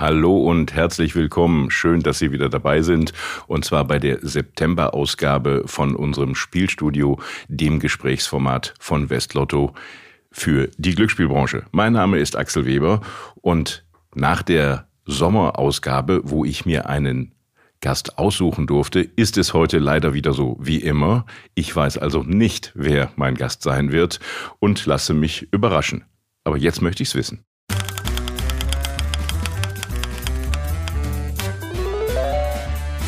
Hallo 0.00 0.36
und 0.36 0.74
herzlich 0.74 1.16
willkommen. 1.16 1.72
Schön, 1.72 2.02
dass 2.02 2.20
Sie 2.20 2.30
wieder 2.30 2.48
dabei 2.48 2.82
sind. 2.82 3.12
Und 3.48 3.64
zwar 3.64 3.84
bei 3.84 3.98
der 3.98 4.20
September-Ausgabe 4.22 5.64
von 5.66 5.96
unserem 5.96 6.36
Spielstudio, 6.36 7.18
dem 7.48 7.80
Gesprächsformat 7.80 8.74
von 8.78 9.10
Westlotto 9.10 9.74
für 10.30 10.70
die 10.78 10.94
Glücksspielbranche. 10.94 11.64
Mein 11.72 11.94
Name 11.94 12.20
ist 12.20 12.36
Axel 12.36 12.64
Weber 12.64 13.00
und 13.40 13.84
nach 14.14 14.42
der 14.42 14.86
Sommerausgabe, 15.04 16.20
wo 16.22 16.44
ich 16.44 16.64
mir 16.64 16.88
einen 16.88 17.34
Gast 17.80 18.18
aussuchen 18.18 18.68
durfte, 18.68 19.00
ist 19.00 19.36
es 19.36 19.52
heute 19.52 19.78
leider 19.78 20.14
wieder 20.14 20.32
so 20.32 20.56
wie 20.60 20.78
immer. 20.78 21.26
Ich 21.56 21.74
weiß 21.74 21.98
also 21.98 22.22
nicht, 22.22 22.70
wer 22.76 23.10
mein 23.16 23.34
Gast 23.34 23.62
sein 23.62 23.90
wird 23.90 24.20
und 24.60 24.86
lasse 24.86 25.12
mich 25.12 25.48
überraschen. 25.50 26.04
Aber 26.44 26.56
jetzt 26.56 26.82
möchte 26.82 27.02
ich 27.02 27.08
es 27.08 27.14
wissen. 27.16 27.47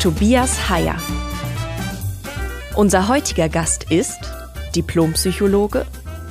Tobias 0.01 0.67
Heyer. 0.67 0.95
Unser 2.75 3.07
heutiger 3.07 3.49
Gast 3.49 3.91
ist 3.91 4.17
Diplompsychologe, 4.75 5.85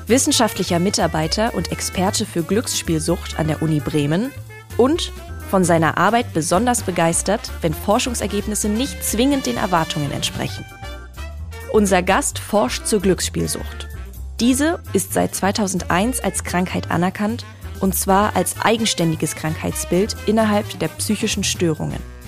wissenschaftlicher 0.08 0.80
Mitarbeiter 0.80 1.54
und 1.54 1.70
Experte 1.70 2.26
für 2.26 2.42
Glücksspielsucht 2.42 3.38
an 3.38 3.46
der 3.46 3.62
Uni 3.62 3.78
Bremen 3.78 4.32
und 4.76 5.12
von 5.50 5.62
seiner 5.62 5.98
Arbeit 5.98 6.34
besonders 6.34 6.82
begeistert, 6.82 7.52
wenn 7.60 7.72
Forschungsergebnisse 7.72 8.68
nicht 8.68 9.04
zwingend 9.04 9.46
den 9.46 9.56
Erwartungen 9.56 10.10
entsprechen. 10.10 10.64
Unser 11.72 12.02
Gast 12.02 12.40
forscht 12.40 12.86
zur 12.86 13.00
Glücksspielsucht. 13.00 13.86
Diese 14.40 14.80
ist 14.94 15.12
seit 15.12 15.32
2001 15.32 16.18
als 16.18 16.42
Krankheit 16.42 16.90
anerkannt 16.90 17.44
und 17.78 17.94
zwar 17.94 18.34
als 18.34 18.60
eigenständiges 18.60 19.36
Krankheitsbild 19.36 20.16
innerhalb 20.26 20.76
der 20.80 20.88
psychischen 20.88 21.44
Störungen. 21.44 22.19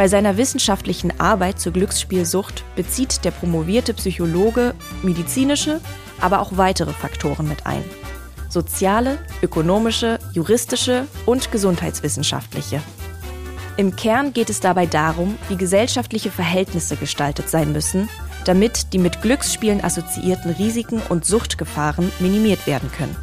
Bei 0.00 0.08
seiner 0.08 0.38
wissenschaftlichen 0.38 1.20
Arbeit 1.20 1.60
zur 1.60 1.74
Glücksspielsucht 1.74 2.64
bezieht 2.74 3.22
der 3.22 3.32
promovierte 3.32 3.92
Psychologe 3.92 4.72
medizinische, 5.02 5.78
aber 6.22 6.40
auch 6.40 6.56
weitere 6.56 6.94
Faktoren 6.94 7.46
mit 7.46 7.66
ein. 7.66 7.84
Soziale, 8.48 9.18
ökonomische, 9.42 10.18
juristische 10.32 11.06
und 11.26 11.52
gesundheitswissenschaftliche. 11.52 12.80
Im 13.76 13.94
Kern 13.94 14.32
geht 14.32 14.48
es 14.48 14.60
dabei 14.60 14.86
darum, 14.86 15.36
wie 15.50 15.56
gesellschaftliche 15.56 16.30
Verhältnisse 16.30 16.96
gestaltet 16.96 17.50
sein 17.50 17.70
müssen, 17.72 18.08
damit 18.46 18.94
die 18.94 18.98
mit 18.98 19.20
Glücksspielen 19.20 19.84
assoziierten 19.84 20.52
Risiken 20.52 21.02
und 21.10 21.26
Suchtgefahren 21.26 22.10
minimiert 22.20 22.66
werden 22.66 22.90
können. 22.90 23.16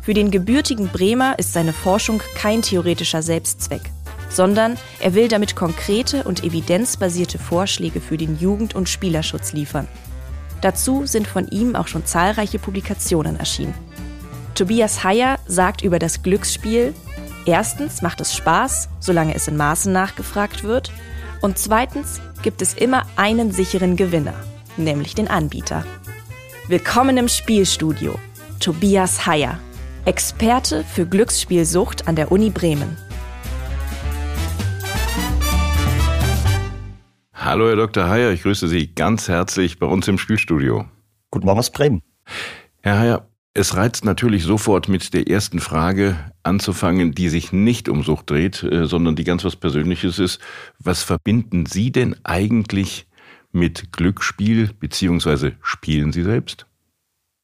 Für 0.00 0.14
den 0.14 0.30
gebürtigen 0.30 0.88
Bremer 0.88 1.38
ist 1.38 1.52
seine 1.52 1.74
Forschung 1.74 2.22
kein 2.36 2.62
theoretischer 2.62 3.20
Selbstzweck 3.20 3.93
sondern 4.34 4.76
er 4.98 5.14
will 5.14 5.28
damit 5.28 5.54
konkrete 5.54 6.24
und 6.24 6.42
evidenzbasierte 6.42 7.38
Vorschläge 7.38 8.00
für 8.00 8.16
den 8.16 8.38
Jugend- 8.38 8.74
und 8.74 8.88
Spielerschutz 8.88 9.52
liefern. 9.52 9.86
Dazu 10.60 11.06
sind 11.06 11.28
von 11.28 11.46
ihm 11.48 11.76
auch 11.76 11.86
schon 11.86 12.04
zahlreiche 12.04 12.58
Publikationen 12.58 13.38
erschienen. 13.38 13.74
Tobias 14.54 15.04
Heyer 15.04 15.38
sagt 15.46 15.82
über 15.82 15.98
das 15.98 16.22
Glücksspiel, 16.22 16.94
erstens 17.46 18.02
macht 18.02 18.20
es 18.20 18.34
Spaß, 18.34 18.88
solange 18.98 19.34
es 19.34 19.46
in 19.46 19.56
Maßen 19.56 19.92
nachgefragt 19.92 20.64
wird, 20.64 20.90
und 21.40 21.58
zweitens 21.58 22.20
gibt 22.42 22.62
es 22.62 22.74
immer 22.74 23.06
einen 23.16 23.52
sicheren 23.52 23.96
Gewinner, 23.96 24.34
nämlich 24.76 25.14
den 25.14 25.28
Anbieter. 25.28 25.84
Willkommen 26.68 27.18
im 27.18 27.28
Spielstudio, 27.28 28.18
Tobias 28.58 29.26
Heyer, 29.26 29.58
Experte 30.06 30.84
für 30.84 31.06
Glücksspielsucht 31.06 32.08
an 32.08 32.16
der 32.16 32.32
Uni 32.32 32.50
Bremen. 32.50 32.96
Hallo, 37.44 37.68
Herr 37.68 37.76
Dr. 37.76 38.08
Heyer, 38.08 38.32
ich 38.32 38.40
grüße 38.40 38.68
Sie 38.68 38.94
ganz 38.94 39.28
herzlich 39.28 39.78
bei 39.78 39.84
uns 39.84 40.08
im 40.08 40.16
Spielstudio. 40.16 40.86
Guten 41.30 41.44
Morgen 41.44 41.58
aus 41.58 41.68
Bremen. 41.68 42.00
Herr 42.80 42.98
Heyer, 42.98 43.28
es 43.52 43.76
reizt 43.76 44.06
natürlich 44.06 44.44
sofort 44.44 44.88
mit 44.88 45.12
der 45.12 45.28
ersten 45.28 45.58
Frage 45.58 46.16
anzufangen, 46.42 47.12
die 47.12 47.28
sich 47.28 47.52
nicht 47.52 47.90
um 47.90 48.02
Sucht 48.02 48.30
dreht, 48.30 48.62
äh, 48.62 48.86
sondern 48.86 49.14
die 49.14 49.24
ganz 49.24 49.44
was 49.44 49.56
Persönliches 49.56 50.18
ist. 50.18 50.40
Was 50.78 51.02
verbinden 51.02 51.66
Sie 51.66 51.92
denn 51.92 52.16
eigentlich 52.24 53.06
mit 53.52 53.92
Glücksspiel, 53.92 54.70
beziehungsweise 54.80 55.52
spielen 55.60 56.12
Sie 56.12 56.22
selbst? 56.22 56.64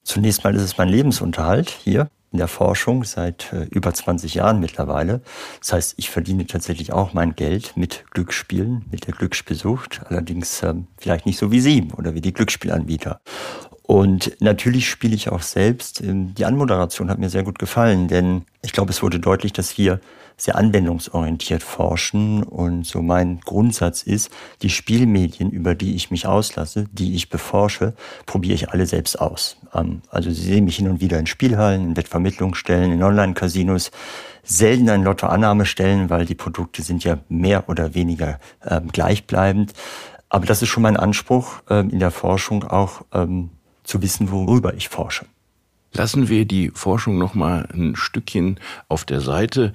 Zunächst 0.03 0.43
mal 0.45 0.55
ist 0.57 0.63
es 0.63 0.79
mein 0.79 0.89
Lebensunterhalt 0.89 1.69
hier 1.69 2.09
in 2.33 2.39
der 2.39 2.49
Forschung 2.49 3.05
seit 3.05 3.53
äh, 3.53 3.65
über 3.71 3.93
20 3.93 4.35
Jahren 4.35 4.61
mittlerweile. 4.61 5.21
Das 5.61 5.73
heißt, 5.73 5.95
ich 5.97 6.11
verdiene 6.11 6.47
tatsächlich 6.47 6.93
auch 6.93 7.13
mein 7.13 7.35
Geld 7.35 7.77
mit 7.77 8.05
Glücksspielen, 8.11 8.85
mit 8.91 9.07
der 9.07 9.15
Glücksspielsucht, 9.15 10.03
allerdings 10.07 10.63
ähm, 10.63 10.87
vielleicht 10.99 11.27
nicht 11.27 11.39
so 11.39 11.51
wie 11.51 11.61
Sie 11.61 11.89
oder 11.97 12.15
wie 12.15 12.21
die 12.21 12.33
Glücksspielanbieter. 12.33 13.21
Und 13.83 14.37
natürlich 14.41 14.89
spiele 14.89 15.17
ich 15.17 15.31
auch 15.31 15.43
selbst. 15.43 16.01
Ähm, 16.01 16.35
die 16.35 16.45
Anmoderation 16.45 17.11
hat 17.11 17.19
mir 17.19 17.31
sehr 17.31 17.43
gut 17.43 17.59
gefallen, 17.59 18.07
denn 18.07 18.45
ich 18.63 18.73
glaube, 18.73 18.91
es 18.91 19.03
wurde 19.03 19.19
deutlich, 19.19 19.53
dass 19.53 19.77
wir 19.79 20.01
sehr 20.41 20.57
anwendungsorientiert 20.57 21.63
forschen. 21.63 22.43
Und 22.43 22.87
so 22.87 23.03
mein 23.03 23.41
Grundsatz 23.41 24.03
ist, 24.03 24.31
die 24.63 24.71
Spielmedien, 24.71 25.51
über 25.51 25.75
die 25.75 25.95
ich 25.95 26.11
mich 26.11 26.27
auslasse, 26.27 26.87
die 26.93 27.15
ich 27.15 27.29
beforsche, 27.29 27.95
probiere 28.27 28.55
ich 28.55 28.71
alle 28.71 28.87
selbst 28.87 29.21
aus. 29.21 29.57
Ähm, 29.75 30.03
also 30.11 30.31
Sie 30.31 30.43
sehen 30.43 30.65
mich 30.65 30.77
hin 30.77 30.89
und 30.89 31.01
wieder 31.01 31.19
in 31.19 31.27
Spielhallen, 31.27 31.91
in 31.91 31.97
Wettvermittlungsstellen, 31.97 32.93
in 32.93 33.03
Online-Casinos, 33.03 33.91
selten 34.43 34.89
an 34.89 35.05
Lottoannahmestellen, 35.05 36.11
weil 36.11 36.25
die 36.25 36.35
Produkte 36.35 36.83
sind 36.83 37.05
ja 37.05 37.19
mehr 37.29 37.69
oder 37.69 37.95
weniger 37.95 38.41
ähm, 38.67 38.89
gleichbleibend. 38.89 39.75
Aber 40.29 40.47
das 40.47 40.63
ist 40.63 40.69
schon 40.69 40.83
mein 40.83 40.97
Anspruch 40.97 41.63
ähm, 41.69 41.91
in 41.91 41.99
der 41.99 42.11
Forschung 42.11 42.65
auch 42.65 43.03
zu 43.83 44.03
wissen, 44.03 44.31
worüber 44.31 44.75
ich 44.75 44.89
forsche. 44.89 45.27
Lassen 45.93 46.29
wir 46.29 46.45
die 46.45 46.71
Forschung 46.71 47.19
noch 47.19 47.35
mal 47.35 47.69
ein 47.73 47.97
Stückchen 47.97 48.61
auf 48.89 49.05
der 49.05 49.21
Seite. 49.21 49.73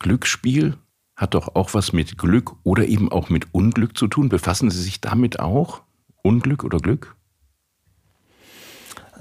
Glücksspiel 0.00 0.76
hat 1.14 1.34
doch 1.34 1.54
auch 1.54 1.74
was 1.74 1.92
mit 1.92 2.18
Glück 2.18 2.56
oder 2.64 2.86
eben 2.86 3.12
auch 3.12 3.28
mit 3.28 3.54
Unglück 3.54 3.96
zu 3.96 4.08
tun. 4.08 4.28
Befassen 4.28 4.70
Sie 4.70 4.82
sich 4.82 5.00
damit 5.00 5.38
auch? 5.38 5.82
Unglück 6.22 6.64
oder 6.64 6.78
Glück? 6.78 7.14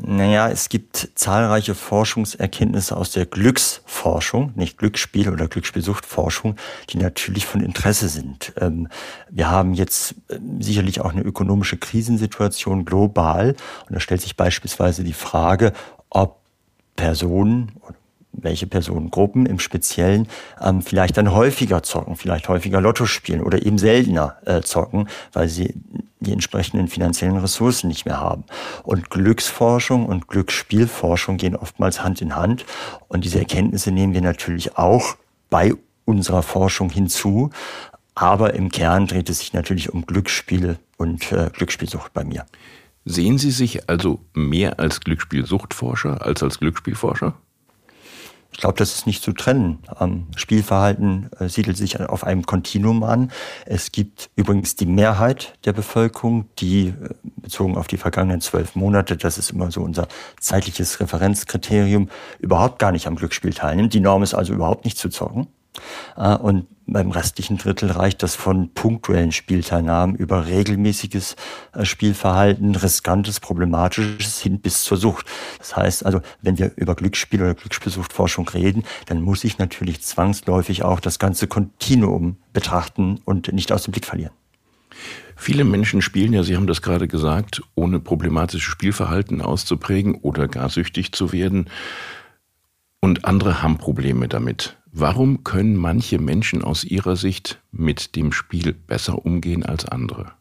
Naja, 0.02 0.50
es 0.50 0.70
gibt 0.70 1.10
zahlreiche 1.16 1.76
Forschungserkenntnisse 1.76 2.96
aus 2.96 3.12
der 3.12 3.26
Glücksforschung, 3.26 4.54
nicht 4.56 4.78
Glücksspiel 4.78 5.30
oder 5.30 5.50
Glücksspielsuchtforschung, 5.50 6.56
die 6.90 6.98
natürlich 6.98 7.46
von 7.46 7.62
Interesse 7.62 8.08
sind. 8.08 8.54
Ähm, 8.58 8.88
wir 9.30 9.50
haben 9.50 9.74
jetzt 9.74 10.16
ähm, 10.30 10.62
sicherlich 10.62 11.02
auch 11.02 11.12
eine 11.12 11.22
ökonomische 11.22 11.78
Krisensituation 11.78 12.86
global 12.86 13.56
und 13.88 13.94
da 13.94 14.00
stellt 14.00 14.22
sich 14.22 14.38
beispielsweise 14.38 15.04
die 15.04 15.14
Frage, 15.14 15.74
ob 16.10 16.40
Personen 16.96 17.74
welche 18.44 18.68
Personengruppen 18.68 19.46
im 19.46 19.60
Speziellen 19.60 20.28
ähm, 20.62 20.82
vielleicht 20.82 21.18
dann 21.18 21.34
häufiger 21.34 21.84
zocken, 21.84 22.16
vielleicht 22.16 22.50
häufiger 22.50 22.82
Lotto 22.82 23.06
spielen 23.06 23.42
oder 23.42 23.66
eben 23.66 23.78
seltener 23.78 24.38
äh, 24.46 24.62
zocken, 24.62 25.08
weil 25.34 25.48
sie 25.48 25.74
die 26.20 26.34
entsprechenden 26.34 26.88
finanziellen 26.88 27.38
Ressourcen 27.38 27.88
nicht 27.88 28.06
mehr 28.06 28.20
haben. 28.20 28.44
Und 28.84 29.10
Glücksforschung 29.10 30.06
und 30.06 30.28
Glücksspielforschung 30.28 31.38
gehen 31.38 31.56
oftmals 31.56 32.04
Hand 32.04 32.22
in 32.22 32.36
Hand. 32.36 32.66
Und 33.08 33.24
diese 33.24 33.40
Erkenntnisse 33.40 33.92
nehmen 33.92 34.14
wir 34.14 34.22
natürlich 34.22 34.78
auch 34.78 35.16
bei 35.50 35.74
unserer 36.06 36.44
Forschung 36.44 36.90
hinzu. 36.90 37.52
Aber 38.16 38.54
im 38.54 38.70
Kern 38.70 39.08
dreht 39.08 39.30
es 39.30 39.40
sich 39.40 39.54
natürlich 39.54 39.94
um 39.94 40.06
Glücksspiele 40.06 40.78
und 40.98 41.32
äh, 41.32 41.50
Glücksspielsucht 41.54 42.14
bei 42.14 42.26
mir. 42.26 42.46
Sehen 43.06 43.38
Sie 43.38 43.52
sich 43.52 43.90
also 43.90 44.20
mehr 44.34 44.80
als 44.80 45.00
Glücksspielsuchtforscher 45.00 46.22
als 46.26 46.44
als 46.44 46.60
Glücksspielforscher? 46.60 47.34
Glaube, 48.58 48.78
das 48.78 48.94
ist 48.96 49.08
nicht 49.08 49.24
zu 49.24 49.32
trennen. 49.32 49.80
Ähm, 50.00 50.28
Spielverhalten 50.36 51.30
äh, 51.40 51.48
siedelt 51.50 51.78
sich 51.78 52.00
auf 52.00 52.24
einem 52.24 52.46
Kontinuum 52.46 53.04
an. 53.04 53.32
Es 53.66 53.92
gibt 53.92 54.30
übrigens 54.36 54.76
die 54.76 54.86
Mehrheit 54.86 55.58
der 55.66 55.74
Bevölkerung, 55.74 56.46
die 56.60 56.90
äh, 56.90 56.94
bezogen 57.38 57.78
auf 57.78 57.88
die 57.88 57.98
vergangenen 57.98 58.42
zwölf 58.42 58.76
Monate, 58.76 59.18
das 59.18 59.38
ist 59.38 59.52
immer 59.52 59.72
so 59.72 59.82
unser 59.82 60.08
zeitliches 60.40 61.00
Referenzkriterium, 61.00 62.10
überhaupt 62.40 62.80
gar 62.80 62.92
nicht 62.92 63.08
am 63.08 63.16
Glücksspiel 63.16 63.54
teilnimmt. 63.54 63.94
Die 63.94 64.00
Norm 64.00 64.24
ist 64.24 64.34
also 64.34 64.54
überhaupt 64.54 64.86
nicht 64.86 64.98
zu 64.98 65.10
zocken. 65.10 65.48
Äh, 66.18 66.36
und 66.36 66.68
beim 66.92 67.12
restlichen 67.12 67.58
Drittel 67.58 67.92
reicht 67.92 68.24
das 68.24 68.36
von 68.36 68.74
punktuellen 68.74 69.32
Spielteilnahmen 69.32 70.16
über 70.16 70.48
regelmäßiges 70.48 71.36
äh, 71.74 71.86
Spielverhalten, 71.86 72.76
riskantes, 72.76 73.40
problematisches 73.40 74.40
hin 74.40 74.60
bis 74.60 74.84
zur 74.84 74.98
Sucht. 74.98 75.26
Das 75.58 75.76
heißt 75.76 76.06
also, 76.06 76.22
wenn 76.42 76.58
wir 76.58 76.72
über 76.76 76.96
Glücksspiel 76.96 77.42
oder 77.42 77.56
Glücksspielsuchtforschung 77.56 78.48
reden, 78.50 78.84
dann 79.08 79.22
muss 79.22 79.44
ich 79.44 79.58
natürlich 79.58 80.02
zwangsläufig 80.02 80.84
auch 80.84 81.00
das 81.00 81.20
ganze 81.20 81.48
Kontinuum 81.48 82.38
betrachten 82.54 83.20
und 83.26 83.52
nicht 83.54 83.72
aus 83.72 83.84
dem 83.84 83.92
Blick 83.92 84.06
verlieren. 84.06 84.34
Viele 85.36 85.64
Menschen 85.64 86.02
spielen 86.02 86.34
ja, 86.34 86.44
Sie 86.44 86.58
haben 86.58 86.68
das 86.68 86.82
gerade 86.82 87.08
gesagt, 87.08 87.62
ohne 87.76 88.00
problematisches 88.00 88.64
Spielverhalten 88.64 89.42
auszuprägen 89.42 90.16
oder 90.16 90.48
gar 90.48 90.70
süchtig 90.70 91.14
zu 91.14 91.32
werden. 91.32 91.70
Und 93.00 93.24
andere 93.24 93.64
haben 93.64 93.78
Probleme 93.78 94.28
damit. 94.28 94.79
Warum 94.92 95.44
können 95.44 95.76
manche 95.76 96.18
Menschen 96.18 96.64
aus 96.64 96.84
Ihrer 96.84 97.16
Sicht 97.16 97.62
mit 97.72 98.16
dem 98.16 98.32
Spiel 98.32 98.74
besser 98.74 99.24
umgehen 99.26 99.64
als 99.64 99.86
andere? 99.86 100.32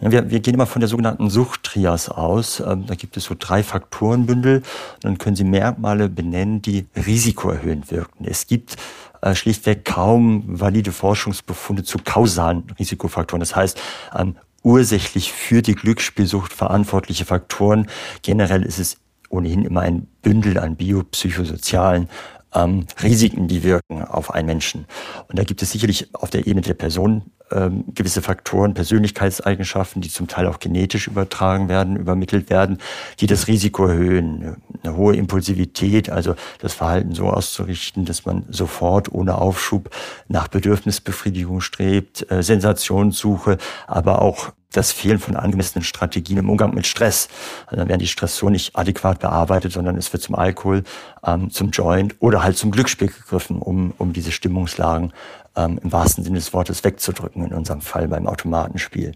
Wir, 0.00 0.30
wir 0.30 0.40
gehen 0.40 0.54
immer 0.54 0.66
von 0.66 0.80
der 0.80 0.88
sogenannten 0.88 1.30
Suchttrias 1.30 2.08
aus. 2.08 2.60
Ähm, 2.60 2.86
da 2.86 2.94
gibt 2.94 3.16
es 3.16 3.24
so 3.24 3.34
drei 3.38 3.62
Faktorenbündel. 3.62 4.62
Dann 5.00 5.18
können 5.18 5.36
Sie 5.36 5.44
Merkmale 5.44 6.08
benennen, 6.08 6.60
die 6.60 6.86
risikoerhöhend 6.94 7.90
wirken. 7.90 8.24
Es 8.26 8.46
gibt 8.46 8.76
äh, 9.22 9.34
schlichtweg 9.34 9.84
kaum 9.84 10.44
valide 10.46 10.92
Forschungsbefunde 10.92 11.82
zu 11.82 11.98
kausalen 12.04 12.64
Risikofaktoren. 12.78 13.40
Das 13.40 13.56
heißt, 13.56 13.80
ähm, 14.14 14.36
ursächlich 14.62 15.32
für 15.32 15.62
die 15.62 15.74
Glücksspielsucht 15.74 16.52
verantwortliche 16.52 17.24
Faktoren. 17.24 17.86
Generell 18.22 18.62
ist 18.64 18.78
es 18.78 18.98
ohnehin 19.28 19.64
immer 19.64 19.80
ein 19.80 20.06
Bündel 20.22 20.58
an 20.58 20.76
biopsychosozialen 20.76 22.08
ähm, 22.56 22.86
Risiken, 23.02 23.48
die 23.48 23.62
wirken 23.62 24.02
auf 24.02 24.32
einen 24.32 24.46
Menschen. 24.46 24.86
Und 25.28 25.38
da 25.38 25.44
gibt 25.44 25.62
es 25.62 25.72
sicherlich 25.72 26.14
auf 26.14 26.30
der 26.30 26.46
Ebene 26.46 26.62
der 26.62 26.74
Person 26.74 27.30
ähm, 27.52 27.84
gewisse 27.94 28.22
Faktoren, 28.22 28.74
Persönlichkeitseigenschaften, 28.74 30.02
die 30.02 30.08
zum 30.08 30.26
Teil 30.26 30.46
auch 30.46 30.58
genetisch 30.58 31.06
übertragen 31.06 31.68
werden, 31.68 31.96
übermittelt 31.96 32.50
werden, 32.50 32.78
die 33.20 33.26
das 33.26 33.46
Risiko 33.46 33.86
erhöhen. 33.86 34.56
Eine 34.82 34.96
hohe 34.96 35.14
Impulsivität, 35.14 36.10
also 36.10 36.34
das 36.58 36.74
Verhalten 36.74 37.14
so 37.14 37.28
auszurichten, 37.28 38.04
dass 38.04 38.24
man 38.24 38.46
sofort 38.50 39.12
ohne 39.12 39.38
Aufschub 39.38 39.90
nach 40.28 40.48
Bedürfnisbefriedigung 40.48 41.60
strebt, 41.60 42.28
äh, 42.30 42.42
Sensationssuche, 42.42 43.58
aber 43.86 44.22
auch 44.22 44.52
das 44.72 44.92
Fehlen 44.92 45.18
von 45.18 45.36
angemessenen 45.36 45.84
Strategien 45.84 46.38
im 46.38 46.50
Umgang 46.50 46.74
mit 46.74 46.86
Stress. 46.86 47.28
Also 47.66 47.76
dann 47.76 47.88
werden 47.88 48.00
die 48.00 48.06
Stressoren 48.06 48.52
nicht 48.52 48.76
adäquat 48.76 49.20
bearbeitet, 49.20 49.72
sondern 49.72 49.96
es 49.96 50.12
wird 50.12 50.22
zum 50.22 50.34
Alkohol, 50.34 50.82
ähm, 51.24 51.50
zum 51.50 51.70
Joint 51.70 52.16
oder 52.18 52.42
halt 52.42 52.56
zum 52.56 52.70
Glücksspiel 52.70 53.08
gegriffen, 53.08 53.58
um, 53.58 53.94
um 53.98 54.12
diese 54.12 54.32
Stimmungslagen 54.32 55.12
ähm, 55.56 55.80
im 55.82 55.92
wahrsten 55.92 56.22
Sinne 56.22 56.36
des 56.36 56.52
Wortes 56.52 56.84
wegzudrücken, 56.84 57.44
in 57.44 57.52
unserem 57.52 57.80
Fall 57.80 58.08
beim 58.08 58.26
Automatenspiel. 58.26 59.12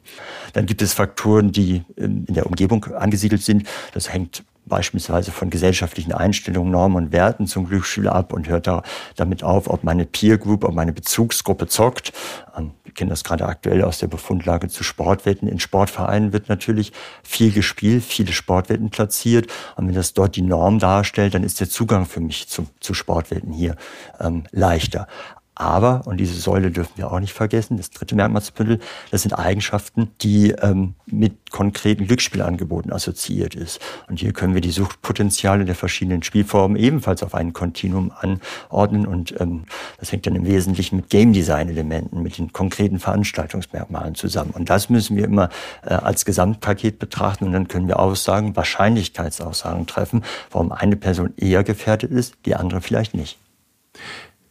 Dann 0.55 0.67
gibt 0.67 0.82
es 0.82 0.94
Faktoren, 0.94 1.52
die 1.52 1.85
ähm, 1.97 2.25
in 2.26 2.35
der 2.35 2.47
Umgebung 2.47 2.85
angesiedelt 2.85 3.43
sind. 3.43 3.67
Das 3.93 4.12
hängt 4.12 4.44
beispielsweise 4.70 5.31
von 5.32 5.50
gesellschaftlichen 5.50 6.12
Einstellungen, 6.12 6.72
Normen 6.72 6.96
und 6.96 7.12
Werten 7.12 7.46
zum 7.46 7.67
Glücksspiel 7.67 8.08
ab 8.08 8.32
und 8.32 8.49
hört 8.49 8.67
da 8.67 8.82
damit 9.17 9.44
auf, 9.44 9.69
ob 9.69 9.84
meine 9.84 10.06
Peer 10.06 10.38
Group, 10.38 10.64
ob 10.64 10.75
meine 10.75 10.94
Bezugsgruppe 10.94 11.67
zockt. 11.67 12.12
Ähm, 12.56 12.70
wir 12.84 12.94
kennen 12.94 13.11
das 13.11 13.22
gerade 13.22 13.46
aktuell 13.46 13.84
aus 13.84 13.99
der 13.99 14.06
Befundlage 14.08 14.69
zu 14.69 14.82
Sportwetten. 14.82 15.46
In 15.46 15.61
Sportvereinen 15.61 16.32
wird 16.32 16.49
natürlich 16.49 16.93
viel 17.22 17.52
gespielt, 17.52 18.02
viele 18.02 18.32
Sportwetten 18.32 18.90
platziert. 18.90 19.46
Und 19.76 19.87
wenn 19.87 19.94
das 19.94 20.14
dort 20.14 20.37
die 20.37 20.43
Norm 20.43 20.78
darstellt, 20.78 21.34
dann 21.34 21.44
ist 21.44 21.61
der 21.61 21.69
Zugang 21.69 22.06
für 22.06 22.20
mich 22.20 22.49
zu, 22.49 22.66
zu 22.81 22.94
Sportwetten 22.94 23.52
hier 23.52 23.76
ähm, 24.19 24.44
leichter. 24.50 25.06
Aber, 25.55 26.06
und 26.06 26.17
diese 26.17 26.41
Säule 26.41 26.70
dürfen 26.70 26.93
wir 26.97 27.12
auch 27.12 27.20
nicht 27.20 27.35
vergessen, 27.35 27.76
das 27.76 27.91
dritte 27.91 28.14
Merkmalsbündel, 28.14 28.79
das 29.11 29.23
sind 29.23 29.35
Eigenschaften, 29.35 30.11
die 30.23 30.52
ähm, 30.52 30.94
mit 31.05 31.50
konkreten 31.50 32.06
Glücksspielangeboten 32.06 32.93
assoziiert 32.93 33.55
ist. 33.55 33.79
Und 34.08 34.20
hier 34.20 34.32
können 34.32 34.55
wir 34.55 34.62
die 34.62 34.70
Suchtpotenziale 34.70 35.67
der 35.67 35.75
verschiedenen 35.75 36.23
Spielformen 36.23 36.79
ebenfalls 36.79 37.23
auf 37.23 37.35
ein 37.35 37.52
Kontinuum 37.52 38.11
anordnen. 38.17 39.06
Und 39.06 39.38
ähm, 39.38 39.64
das 39.99 40.12
hängt 40.12 40.26
dann 40.26 40.37
im 40.37 40.47
Wesentlichen 40.47 40.97
mit 40.97 41.11
Game 41.11 41.32
Design-Elementen, 41.35 42.23
mit 42.23 42.38
den 42.38 42.52
konkreten 42.52 42.99
Veranstaltungsmerkmalen 42.99 44.14
zusammen. 44.14 44.52
Und 44.52 44.70
das 44.70 44.88
müssen 44.88 45.17
wir 45.17 45.25
immer 45.25 45.50
äh, 45.85 45.93
als 45.93 46.25
Gesamtpaket 46.25 46.99
betrachten. 46.99 47.44
Und 47.44 47.52
dann 47.52 47.69
können 47.69 47.88
wir 47.88 47.99
Aussagen, 47.99 48.56
Wahrscheinlichkeitsaussagen 48.56 49.87
treffen, 49.87 50.25
warum 50.50 50.73
eine 50.73 50.97
Person 50.97 51.35
eher 51.37 51.64
gefährdet 51.64 52.12
ist, 52.12 52.37
die 52.47 52.55
andere 52.55 52.81
vielleicht 52.81 53.14
nicht. 53.14 53.37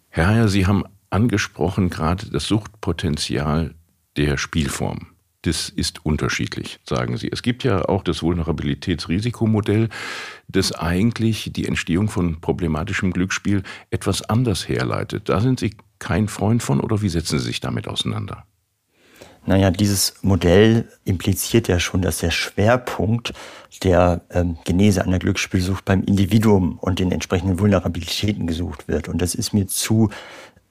Herr 0.09 0.27
Heyer, 0.27 0.47
Sie 0.47 0.65
haben 0.65 0.83
angesprochen 1.09 1.89
gerade 1.89 2.29
das 2.29 2.45
Suchtpotenzial 2.45 3.75
der 4.17 4.38
Spielform. 4.38 5.07
Das 5.44 5.69
ist 5.69 6.06
unterschiedlich, 6.06 6.79
sagen 6.83 7.15
Sie. 7.15 7.29
Es 7.31 7.44
gibt 7.44 7.63
ja 7.63 7.85
auch 7.88 8.03
das 8.03 8.21
Vulnerabilitätsrisikomodell, 8.21 9.88
das 10.50 10.73
eigentlich 10.73 11.51
die 11.53 11.65
Entstehung 11.65 12.09
von 12.09 12.41
problematischem 12.41 13.13
Glücksspiel 13.13 13.63
etwas 13.89 14.21
anders 14.23 14.67
herleitet. 14.67 15.29
Da 15.29 15.39
sind 15.39 15.61
Sie 15.61 15.77
kein 16.00 16.27
Freund 16.27 16.62
von 16.62 16.81
oder 16.81 17.01
wie 17.01 17.09
setzen 17.09 17.39
Sie 17.39 17.45
sich 17.45 17.62
damit 17.62 17.88
auseinander? 17.88 18.45
Naja, 19.45 19.71
dieses 19.71 20.15
Modell 20.21 20.88
impliziert 21.06 21.68
ja 21.68 21.80
schon, 21.80 22.01
dass 22.01 22.19
der 22.19 22.31
Schwerpunkt 22.31 23.33
der 23.83 24.21
ähm, 24.31 24.57
Genese 24.65 25.03
einer 25.03 25.19
Glücksspielsucht 25.19 25.86
beim 25.86 26.03
Individuum 26.03 26.77
und 26.80 27.00
den 27.00 27.12
entsprechenden 27.12 27.59
Vulnerabilitäten 27.59 28.47
gesucht 28.47 28.88
wird. 28.88 29.07
Und 29.07 29.21
das 29.21 29.36
ist 29.36 29.53
mir 29.53 29.68
zu 29.68 30.09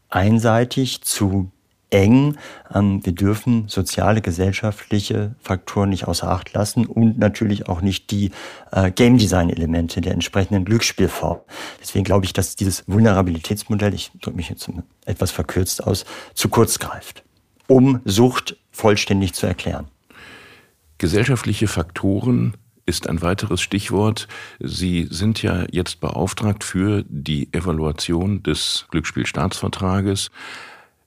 einseitig, 0.08 1.02
zu 1.02 1.50
eng. 1.90 2.36
Ähm, 2.74 3.04
wir 3.04 3.14
dürfen 3.14 3.68
soziale, 3.68 4.20
gesellschaftliche 4.20 5.34
Faktoren 5.40 5.90
nicht 5.90 6.06
außer 6.06 6.28
Acht 6.28 6.52
lassen 6.52 6.86
und 6.86 7.18
natürlich 7.18 7.68
auch 7.68 7.80
nicht 7.80 8.10
die 8.10 8.30
äh, 8.72 8.90
Game 8.90 9.18
Design 9.18 9.50
Elemente 9.50 10.00
der 10.00 10.12
entsprechenden 10.12 10.64
Glücksspielform. 10.64 11.38
Deswegen 11.80 12.04
glaube 12.04 12.26
ich, 12.26 12.32
dass 12.32 12.56
dieses 12.56 12.84
Vulnerabilitätsmodell, 12.86 13.94
ich 13.94 14.10
drücke 14.20 14.36
mich 14.36 14.50
jetzt 14.50 14.68
etwas 15.06 15.30
verkürzt 15.30 15.84
aus, 15.84 16.04
zu 16.34 16.48
kurz 16.48 16.78
greift, 16.78 17.24
um 17.68 18.00
Sucht 18.04 18.56
vollständig 18.72 19.34
zu 19.34 19.46
erklären. 19.46 19.86
Gesellschaftliche 20.98 21.68
Faktoren 21.68 22.54
ist 22.84 23.08
ein 23.08 23.22
weiteres 23.22 23.60
Stichwort. 23.60 24.26
Sie 24.58 25.06
sind 25.10 25.42
ja 25.42 25.66
jetzt 25.70 26.00
beauftragt 26.00 26.64
für 26.64 27.04
die 27.08 27.52
Evaluation 27.52 28.42
des 28.42 28.86
Glücksspielstaatsvertrages. 28.90 30.30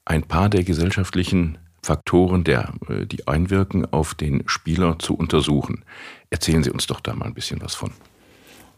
Ein 0.06 0.24
paar 0.24 0.48
der 0.48 0.63
gesellschaftlichen 0.63 1.58
Faktoren, 1.84 2.44
der, 2.44 2.74
äh, 2.88 3.06
die 3.06 3.27
einwirken 3.27 3.91
auf 3.91 4.13
den 4.13 4.44
Spieler 4.46 5.00
zu 5.00 5.15
untersuchen. 5.15 5.84
Erzählen 6.30 6.63
Sie 6.63 6.72
uns 6.72 6.86
doch 6.86 7.01
da 7.01 7.15
mal 7.15 7.25
ein 7.25 7.34
bisschen 7.34 7.62
was 7.62 7.74
von. 7.74 7.91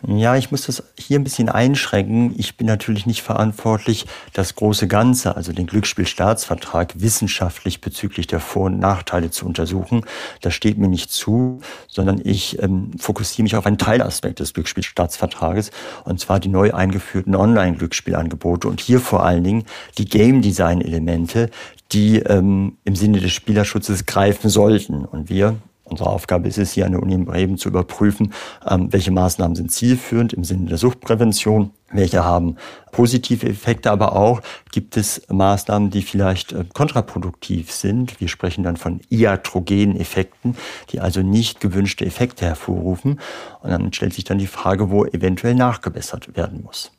Ja, 0.06 0.36
ich 0.36 0.52
muss 0.52 0.66
das 0.66 0.84
hier 1.00 1.18
ein 1.18 1.24
bisschen 1.24 1.48
einschränken. 1.48 2.34
Ich 2.38 2.58
bin 2.58 2.68
natürlich 2.68 3.06
nicht 3.06 3.22
verantwortlich, 3.22 4.06
das 4.34 4.56
große 4.56 4.90
Ganze, 4.90 5.38
also 5.38 5.54
den 5.54 5.66
Glücksspielstaatsvertrag, 5.66 7.00
wissenschaftlich 7.00 7.80
bezüglich 7.80 8.28
der 8.28 8.42
Vor- 8.42 8.66
und 8.66 8.80
Nachteile 8.80 9.32
zu 9.32 9.46
untersuchen. 9.46 10.06
Das 10.42 10.56
steht 10.56 10.78
mir 10.78 10.90
nicht 10.90 11.10
zu, 11.10 11.62
sondern 11.88 12.20
ich 12.22 12.62
ähm, 12.62 12.92
fokussiere 13.00 13.44
mich 13.44 13.56
auf 13.56 13.66
einen 13.66 13.78
Teilaspekt 13.78 14.42
des 14.42 14.54
Glücksspielstaatsvertrages, 14.54 15.72
und 16.04 16.20
zwar 16.20 16.42
die 16.42 16.50
neu 16.50 16.74
eingeführten 16.74 17.34
Online-Glücksspielangebote 17.34 18.68
und 18.68 18.82
hier 18.82 19.00
vor 19.00 19.26
allen 19.26 19.46
Dingen 19.46 19.64
die 19.98 20.06
Game-Design-Elemente, 20.06 21.50
die 21.94 22.18
ähm, 22.18 22.78
im 22.84 22.98
Sinne 22.98 23.22
des 23.22 23.32
Spielerschutzes 23.32 24.06
greifen 24.06 24.50
sollten. 24.50 25.06
Und 25.06 25.30
wir 25.30 25.56
Unsere 25.94 26.10
Aufgabe 26.10 26.48
ist 26.48 26.58
es 26.58 26.72
hier 26.72 26.88
an 26.88 26.94
der 26.94 27.04
Uni 27.04 27.14
in 27.14 27.26
Bremen 27.26 27.60
zu 27.60 27.70
überprüfen, 27.70 28.34
ähm, 28.68 28.92
welche 28.92 29.12
Maßnahmen 29.12 29.56
sind 29.56 29.72
zielführend 29.72 30.34
im 30.34 30.44
Sinne 30.44 30.66
der 30.66 30.80
Suchtprävention, 30.80 31.70
welche 31.92 32.24
haben 32.24 32.56
positive 32.92 33.48
Effekte, 33.48 33.92
aber 33.92 34.16
auch 34.16 34.42
gibt 34.72 34.98
es 34.98 35.22
Maßnahmen, 35.30 35.92
die 35.92 36.02
vielleicht 36.02 36.52
äh, 36.52 36.66
kontraproduktiv 36.74 37.72
sind. 37.72 38.20
Wir 38.20 38.28
sprechen 38.28 38.64
dann 38.64 38.76
von 38.76 39.02
iatrogenen 39.12 40.00
Effekten, 40.00 40.58
die 40.90 41.00
also 41.00 41.22
nicht 41.22 41.60
gewünschte 41.60 42.08
Effekte 42.08 42.44
hervorrufen. 42.48 43.20
Und 43.62 43.70
dann 43.70 43.94
stellt 43.94 44.16
sich 44.16 44.24
dann 44.24 44.40
die 44.40 44.48
Frage, 44.48 44.90
wo 44.90 45.06
eventuell 45.06 45.54
nachgebessert 45.54 46.36
werden 46.36 46.64
muss. 46.64 46.92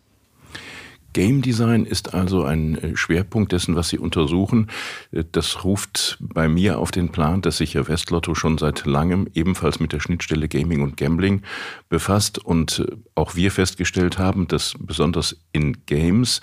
Game 1.14 1.40
Design 1.40 1.86
ist 1.86 2.12
also 2.12 2.44
ein 2.44 2.76
äh, 2.76 2.96
Schwerpunkt 2.96 3.52
dessen, 3.52 3.76
was 3.76 3.88
Sie 3.88 3.98
untersuchen. 3.98 4.68
Äh, 5.12 5.24
das 5.32 5.64
ruft 5.64 6.18
bei 6.20 6.48
mir 6.48 6.78
auf 6.78 6.90
den 6.90 7.10
Plan, 7.10 7.40
dass 7.40 7.56
sich 7.56 7.72
ja 7.72 7.88
Westlotto 7.88 8.34
schon 8.34 8.58
seit 8.58 8.84
langem 8.84 9.26
ebenfalls 9.32 9.80
mit 9.80 9.94
der 9.94 10.00
Schnittstelle 10.00 10.48
Gaming 10.48 10.82
und 10.82 10.98
Gambling 10.98 11.40
befasst 11.88 12.38
und 12.38 12.80
äh, 12.80 12.96
auch 13.14 13.34
wir 13.36 13.50
festgestellt 13.50 14.18
haben, 14.18 14.46
dass 14.48 14.74
besonders 14.78 15.40
in 15.52 15.86
Games 15.86 16.42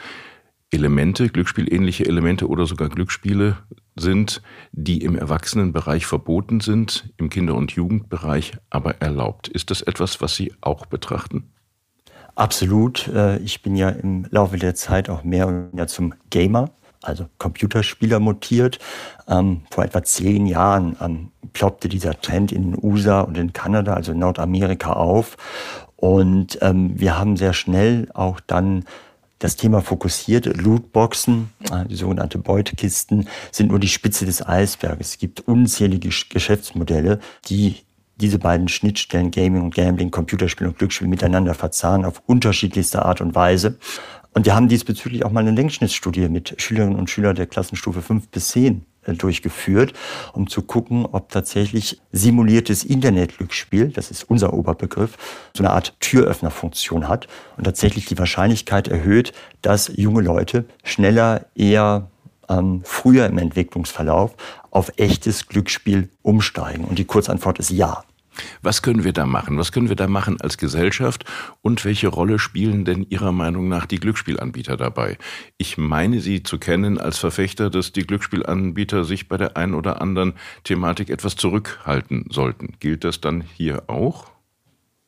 Elemente, 0.71 1.27
Glücksspielähnliche 1.27 2.05
Elemente 2.05 2.47
oder 2.47 2.65
sogar 2.65 2.87
Glücksspiele 2.87 3.57
sind, 3.97 4.41
die 4.71 5.01
im 5.01 5.17
Erwachsenenbereich 5.17 6.05
verboten 6.05 6.61
sind, 6.61 7.09
im 7.17 7.29
Kinder- 7.29 7.55
und 7.55 7.73
Jugendbereich 7.73 8.53
aber 8.69 9.01
erlaubt. 9.01 9.49
Ist 9.49 9.69
das 9.69 9.81
etwas, 9.81 10.21
was 10.21 10.35
Sie 10.35 10.53
auch 10.61 10.85
betrachten? 10.85 11.51
Absolut. 12.35 13.07
Äh, 13.07 13.37
ich 13.37 13.61
bin 13.61 13.75
ja 13.75 13.89
im 13.89 14.25
Laufe 14.29 14.57
der 14.57 14.75
Zeit 14.75 15.09
auch 15.09 15.23
mehr 15.23 15.47
und 15.47 15.73
mehr 15.73 15.87
zum 15.87 16.13
Gamer, 16.29 16.69
also 17.01 17.25
Computerspieler 17.37 18.19
mutiert. 18.19 18.79
Ähm, 19.27 19.61
vor 19.69 19.83
etwa 19.83 20.03
zehn 20.03 20.45
Jahren 20.45 20.95
ähm, 21.01 21.31
ploppte 21.53 21.89
dieser 21.89 22.19
Trend 22.19 22.51
in 22.51 22.71
den 22.71 22.83
USA 22.83 23.21
und 23.21 23.37
in 23.37 23.53
Kanada, 23.53 23.93
also 23.93 24.11
in 24.11 24.19
Nordamerika 24.19 24.93
auf. 24.93 25.37
Und 25.95 26.57
ähm, 26.61 26.99
wir 26.99 27.17
haben 27.17 27.37
sehr 27.37 27.53
schnell 27.53 28.07
auch 28.13 28.39
dann 28.39 28.85
das 29.39 29.55
Thema 29.55 29.81
fokussiert. 29.81 30.45
Lootboxen, 30.45 31.49
äh, 31.71 31.85
die 31.85 31.95
sogenannte 31.95 32.37
Beutekisten, 32.37 33.27
sind 33.51 33.69
nur 33.69 33.79
die 33.79 33.87
Spitze 33.87 34.25
des 34.25 34.45
Eisberges. 34.45 35.09
Es 35.09 35.17
gibt 35.17 35.41
unzählige 35.41 36.09
Geschäftsmodelle, 36.29 37.19
die 37.47 37.77
diese 38.21 38.39
beiden 38.39 38.67
Schnittstellen 38.67 39.31
Gaming 39.31 39.63
und 39.63 39.75
Gambling, 39.75 40.11
Computerspiel 40.11 40.67
und 40.67 40.77
Glücksspiel 40.77 41.07
miteinander 41.07 41.53
verzahnen 41.53 42.05
auf 42.05 42.21
unterschiedlichste 42.25 43.03
Art 43.03 43.21
und 43.21 43.35
Weise. 43.35 43.77
Und 44.33 44.45
wir 44.45 44.55
haben 44.55 44.69
diesbezüglich 44.69 45.25
auch 45.25 45.31
mal 45.31 45.41
eine 45.41 45.51
Längsschnittsstudie 45.51 46.29
mit 46.29 46.55
Schülerinnen 46.61 46.97
und 46.97 47.09
Schülern 47.09 47.35
der 47.35 47.47
Klassenstufe 47.47 48.01
5 48.01 48.29
bis 48.29 48.49
10 48.49 48.85
äh, 49.03 49.13
durchgeführt, 49.13 49.93
um 50.33 50.47
zu 50.47 50.61
gucken, 50.61 51.05
ob 51.05 51.29
tatsächlich 51.29 51.99
simuliertes 52.11 52.83
Internetglücksspiel, 52.83 53.89
das 53.89 54.11
ist 54.11 54.29
unser 54.29 54.53
Oberbegriff, 54.53 55.17
so 55.55 55.63
eine 55.63 55.73
Art 55.73 55.99
Türöffnerfunktion 55.99 57.07
hat 57.07 57.27
und 57.57 57.63
tatsächlich 57.65 58.05
die 58.05 58.17
Wahrscheinlichkeit 58.17 58.87
erhöht, 58.87 59.33
dass 59.61 59.91
junge 59.95 60.21
Leute 60.21 60.65
schneller, 60.83 61.47
eher 61.55 62.09
ähm, 62.47 62.81
früher 62.83 63.25
im 63.25 63.37
Entwicklungsverlauf 63.37 64.35
auf 64.69 64.91
echtes 64.97 65.47
Glücksspiel 65.47 66.09
umsteigen. 66.21 66.85
Und 66.85 66.99
die 66.99 67.05
Kurzantwort 67.05 67.59
ist 67.59 67.71
ja. 67.71 68.03
Was 68.61 68.81
können 68.81 69.03
wir 69.03 69.13
da 69.13 69.25
machen? 69.25 69.57
Was 69.57 69.71
können 69.71 69.89
wir 69.89 69.95
da 69.95 70.07
machen 70.07 70.39
als 70.41 70.57
Gesellschaft? 70.57 71.25
Und 71.61 71.83
welche 71.85 72.07
Rolle 72.07 72.39
spielen 72.39 72.85
denn 72.85 73.05
Ihrer 73.09 73.31
Meinung 73.31 73.67
nach 73.67 73.85
die 73.85 73.99
Glücksspielanbieter 73.99 74.77
dabei? 74.77 75.17
Ich 75.57 75.77
meine 75.77 76.21
Sie 76.21 76.43
zu 76.43 76.57
kennen 76.57 76.97
als 76.97 77.17
Verfechter, 77.17 77.69
dass 77.69 77.91
die 77.91 78.03
Glücksspielanbieter 78.03 79.03
sich 79.03 79.27
bei 79.27 79.37
der 79.37 79.57
einen 79.57 79.73
oder 79.73 80.01
anderen 80.01 80.33
Thematik 80.63 81.09
etwas 81.09 81.35
zurückhalten 81.35 82.25
sollten. 82.29 82.73
Gilt 82.79 83.03
das 83.03 83.21
dann 83.21 83.41
hier 83.41 83.83
auch? 83.87 84.31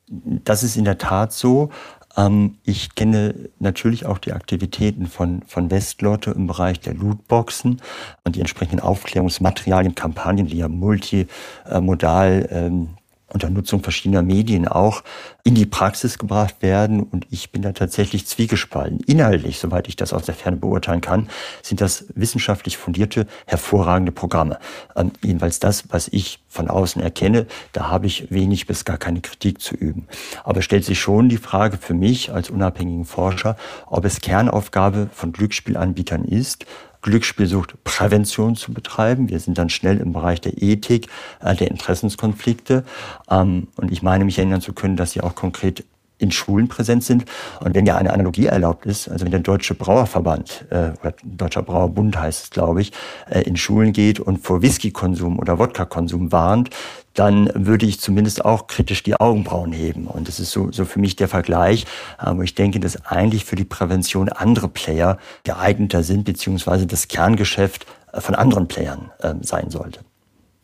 Das 0.07 0.63
ist 0.63 0.75
in 0.75 0.85
der 0.85 0.97
Tat 0.97 1.33
so. 1.33 1.69
Ähm, 2.15 2.57
ich 2.63 2.95
kenne 2.95 3.49
natürlich 3.59 4.05
auch 4.05 4.17
die 4.17 4.33
Aktivitäten 4.33 5.07
von, 5.07 5.43
von 5.47 5.71
Westlotto 5.71 6.31
im 6.31 6.47
Bereich 6.47 6.79
der 6.79 6.93
Lootboxen 6.93 7.81
und 8.23 8.35
die 8.35 8.41
entsprechenden 8.41 8.81
Aufklärungsmaterialien, 8.81 9.95
Kampagnen, 9.95 10.47
die 10.47 10.57
ja 10.57 10.67
multimodal 10.67 12.47
ähm, 12.51 12.89
unter 13.33 13.49
Nutzung 13.49 13.83
verschiedener 13.83 14.21
Medien 14.21 14.67
auch 14.67 15.03
in 15.43 15.55
die 15.55 15.65
Praxis 15.65 16.17
gebracht 16.17 16.61
werden. 16.61 17.01
Und 17.01 17.27
ich 17.29 17.51
bin 17.51 17.61
da 17.61 17.73
tatsächlich 17.73 18.27
zwiegespalten. 18.27 18.99
Inhaltlich, 19.01 19.59
soweit 19.59 19.87
ich 19.87 19.95
das 19.95 20.13
aus 20.13 20.25
der 20.25 20.35
Ferne 20.35 20.57
beurteilen 20.57 21.01
kann, 21.01 21.29
sind 21.61 21.81
das 21.81 22.05
wissenschaftlich 22.15 22.77
fundierte, 22.77 23.27
hervorragende 23.45 24.11
Programme. 24.11 24.59
Ähm, 24.95 25.11
jedenfalls 25.21 25.59
das, 25.59 25.85
was 25.89 26.07
ich 26.07 26.39
von 26.47 26.69
außen 26.69 27.01
erkenne, 27.01 27.47
da 27.71 27.89
habe 27.89 28.05
ich 28.05 28.31
wenig 28.31 28.67
bis 28.67 28.85
gar 28.85 28.97
keine 28.97 29.21
Kritik 29.21 29.59
zu 29.59 29.75
üben. 29.75 30.07
Aber 30.43 30.61
stellt 30.61 30.85
sich 30.85 30.99
schon 30.99 31.29
die 31.29 31.37
Frage 31.37 31.77
für 31.77 31.93
mich 31.93 32.31
als 32.31 32.49
unabhängigen 32.49 33.05
Forscher, 33.05 33.57
ob 33.87 34.05
es 34.05 34.21
Kernaufgabe 34.21 35.09
von 35.11 35.31
Glücksspielanbietern 35.33 36.23
ist, 36.25 36.65
Glücksspielsucht 37.03 37.83
Prävention 37.83 38.55
zu 38.55 38.73
betreiben. 38.73 39.29
Wir 39.29 39.39
sind 39.39 39.57
dann 39.57 39.69
schnell 39.69 39.97
im 39.97 40.13
Bereich 40.13 40.41
der 40.41 40.61
Ethik, 40.61 41.07
äh, 41.41 41.55
der 41.55 41.69
Interessenskonflikte. 41.69 42.83
Ähm, 43.29 43.67
und 43.75 43.91
ich 43.91 44.01
meine 44.01 44.25
mich 44.25 44.39
erinnern 44.39 44.61
zu 44.61 44.73
können, 44.73 44.97
dass 44.97 45.11
sie 45.11 45.21
auch 45.21 45.35
konkret 45.35 45.85
in 46.23 46.31
Schulen 46.31 46.67
präsent 46.67 47.03
sind. 47.03 47.25
Und 47.59 47.75
wenn 47.75 47.85
ja 47.85 47.97
eine 47.97 48.13
Analogie 48.13 48.47
erlaubt 48.47 48.85
ist, 48.85 49.09
also 49.09 49.25
wenn 49.25 49.31
der 49.31 49.41
Deutsche 49.41 49.75
Brauerverband 49.75 50.65
äh, 50.71 50.91
oder 51.01 51.13
Deutscher 51.23 51.61
Brauerbund 51.61 52.17
heißt 52.17 52.43
es, 52.45 52.49
glaube 52.49 52.81
ich, 52.81 52.91
äh, 53.29 53.41
in 53.41 53.57
Schulen 53.57 53.93
geht 53.93 54.19
und 54.19 54.43
vor 54.43 54.61
Whiskykonsum 54.61 55.37
oder 55.37 55.59
Wodka-Konsum 55.59 56.31
warnt, 56.31 56.69
dann 57.13 57.49
würde 57.53 57.85
ich 57.85 57.99
zumindest 57.99 58.43
auch 58.43 58.67
kritisch 58.67 59.03
die 59.03 59.15
Augenbrauen 59.15 59.71
heben. 59.71 60.07
Und 60.07 60.27
das 60.27 60.39
ist 60.39 60.51
so, 60.51 60.71
so 60.71 60.85
für 60.85 60.99
mich 60.99 61.15
der 61.15 61.27
Vergleich, 61.27 61.85
äh, 62.19 62.31
wo 62.33 62.41
ich 62.41 62.55
denke, 62.55 62.79
dass 62.79 63.05
eigentlich 63.05 63.45
für 63.45 63.55
die 63.55 63.65
Prävention 63.65 64.29
andere 64.29 64.67
Player 64.67 65.17
geeigneter 65.43 66.03
sind, 66.03 66.23
beziehungsweise 66.23 66.87
das 66.87 67.07
Kerngeschäft 67.07 67.85
äh, 68.11 68.21
von 68.21 68.35
anderen 68.35 68.67
Playern 68.67 69.11
äh, 69.19 69.33
sein 69.41 69.69
sollte. 69.69 69.99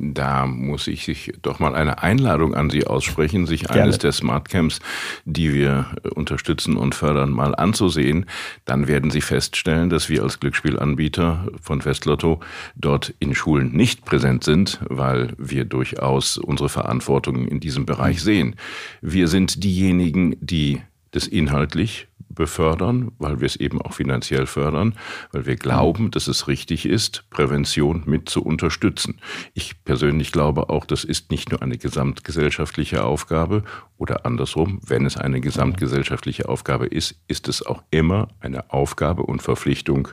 Da 0.01 0.45
muss 0.45 0.87
ich 0.87 1.03
sich 1.03 1.33
doch 1.41 1.59
mal 1.59 1.75
eine 1.75 2.01
Einladung 2.01 2.55
an 2.55 2.69
Sie 2.69 2.87
aussprechen, 2.87 3.45
sich 3.45 3.65
Gerne. 3.65 3.83
eines 3.83 3.97
der 3.97 4.13
Smartcamps, 4.13 4.79
die 5.25 5.53
wir 5.53 5.87
äh, 6.03 6.07
unterstützen 6.07 6.77
und 6.77 6.95
fördern, 6.95 7.31
mal 7.31 7.53
anzusehen. 7.53 8.25
Dann 8.63 8.87
werden 8.87 9.11
Sie 9.11 9.19
feststellen, 9.19 9.89
dass 9.89 10.07
wir 10.07 10.23
als 10.23 10.39
Glücksspielanbieter 10.39 11.47
von 11.61 11.81
Festlotto 11.81 12.39
dort 12.75 13.13
in 13.19 13.35
Schulen 13.35 13.73
nicht 13.73 14.05
präsent 14.05 14.45
sind, 14.45 14.79
weil 14.87 15.33
wir 15.37 15.65
durchaus 15.65 16.37
unsere 16.37 16.69
Verantwortung 16.69 17.45
in 17.47 17.59
diesem 17.59 17.85
Bereich 17.85 18.21
sehen. 18.21 18.55
Wir 19.01 19.27
sind 19.27 19.65
diejenigen, 19.65 20.37
die 20.39 20.81
das 21.11 21.27
inhaltlich 21.27 22.08
befördern, 22.39 23.11
weil 23.19 23.41
wir 23.41 23.45
es 23.45 23.57
eben 23.57 23.81
auch 23.81 23.91
finanziell 23.91 24.47
fördern, 24.47 24.95
weil 25.33 25.45
wir 25.45 25.57
glauben, 25.57 26.09
dass 26.09 26.29
es 26.29 26.47
richtig 26.47 26.85
ist, 26.85 27.29
Prävention 27.29 28.03
mit 28.05 28.29
zu 28.29 28.41
unterstützen. 28.41 29.19
Ich 29.53 29.83
persönlich 29.83 30.31
glaube 30.31 30.69
auch, 30.69 30.85
das 30.85 31.03
ist 31.03 31.31
nicht 31.31 31.51
nur 31.51 31.61
eine 31.61 31.77
gesamtgesellschaftliche 31.77 33.03
Aufgabe 33.03 33.63
oder 33.97 34.25
andersrum, 34.25 34.79
wenn 34.87 35.05
es 35.05 35.17
eine 35.17 35.41
gesamtgesellschaftliche 35.41 36.47
Aufgabe 36.47 36.87
ist, 36.87 37.15
ist 37.27 37.49
es 37.49 37.65
auch 37.65 37.83
immer 37.91 38.29
eine 38.39 38.71
Aufgabe 38.71 39.23
und 39.23 39.41
Verpflichtung 39.41 40.07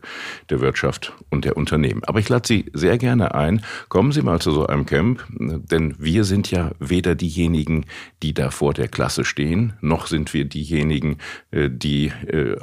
der 0.50 0.60
Wirtschaft 0.60 1.12
und 1.30 1.44
der 1.44 1.56
Unternehmen. 1.56 2.02
Aber 2.04 2.18
ich 2.18 2.28
lade 2.28 2.48
Sie 2.48 2.66
sehr 2.72 2.98
gerne 2.98 3.36
ein, 3.36 3.62
kommen 3.88 4.10
Sie 4.10 4.22
mal 4.22 4.40
zu 4.40 4.50
so 4.50 4.66
einem 4.66 4.86
Camp, 4.86 5.24
denn 5.30 5.94
wir 5.98 6.24
sind 6.24 6.50
ja 6.50 6.72
weder 6.80 7.14
diejenigen, 7.14 7.84
die 8.24 8.34
da 8.34 8.50
vor 8.50 8.74
der 8.74 8.88
Klasse 8.88 9.24
stehen, 9.24 9.74
noch 9.80 10.08
sind 10.08 10.34
wir 10.34 10.44
diejenigen, 10.44 11.18
äh, 11.52 11.70
die 11.70 12.10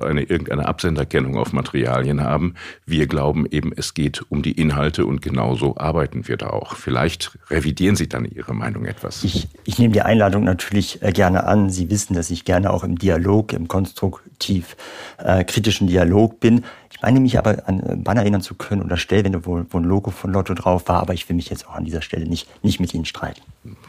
eine, 0.01 0.22
irgendeine 0.22 0.67
Absenderkennung 0.67 1.38
auf 1.38 1.53
Materialien 1.53 2.22
haben. 2.22 2.55
Wir 2.86 3.07
glauben 3.07 3.45
eben, 3.50 3.72
es 3.75 3.93
geht 3.93 4.24
um 4.29 4.41
die 4.41 4.53
Inhalte 4.53 5.05
und 5.05 5.22
genauso 5.22 5.77
arbeiten 5.77 6.27
wir 6.27 6.38
da 6.38 6.48
auch. 6.48 6.75
Vielleicht 6.75 7.38
revidieren 7.50 7.95
Sie 7.95 8.07
dann 8.07 8.25
Ihre 8.25 8.53
Meinung 8.53 8.86
etwas. 8.86 9.24
Ich, 9.24 9.48
ich 9.65 9.79
nehme 9.79 9.93
die 9.93 10.01
Einladung 10.01 10.43
natürlich 10.43 11.01
äh, 11.01 11.12
gerne 11.12 11.45
an. 11.45 11.69
Sie 11.69 11.89
wissen, 11.89 12.13
dass 12.13 12.29
ich 12.29 12.45
gerne 12.45 12.72
auch 12.72 12.83
im 12.83 12.98
Dialog, 12.98 13.53
im 13.53 13.67
konstruktiv 13.67 14.75
äh, 15.17 15.43
kritischen 15.43 15.88
Dialog 15.88 16.39
bin 16.39 16.63
meine 17.03 17.19
mich 17.19 17.38
aber 17.38 17.67
an 17.67 17.81
äh, 17.81 17.95
Banner 17.98 18.22
erinnern 18.22 18.41
zu 18.41 18.55
können 18.55 18.81
oder 18.81 18.98
Stellwände, 18.98 19.45
wo, 19.45 19.63
wo 19.69 19.77
ein 19.77 19.83
Logo 19.83 20.10
von 20.10 20.31
Lotto 20.31 20.53
drauf 20.53 20.88
war, 20.88 21.01
aber 21.01 21.13
ich 21.13 21.27
will 21.29 21.36
mich 21.36 21.50
jetzt 21.50 21.67
auch 21.67 21.75
an 21.75 21.83
dieser 21.83 22.01
Stelle 22.01 22.25
nicht, 22.25 22.48
nicht 22.63 22.79
mit 22.79 22.93
Ihnen 22.93 23.05
streiten. 23.05 23.41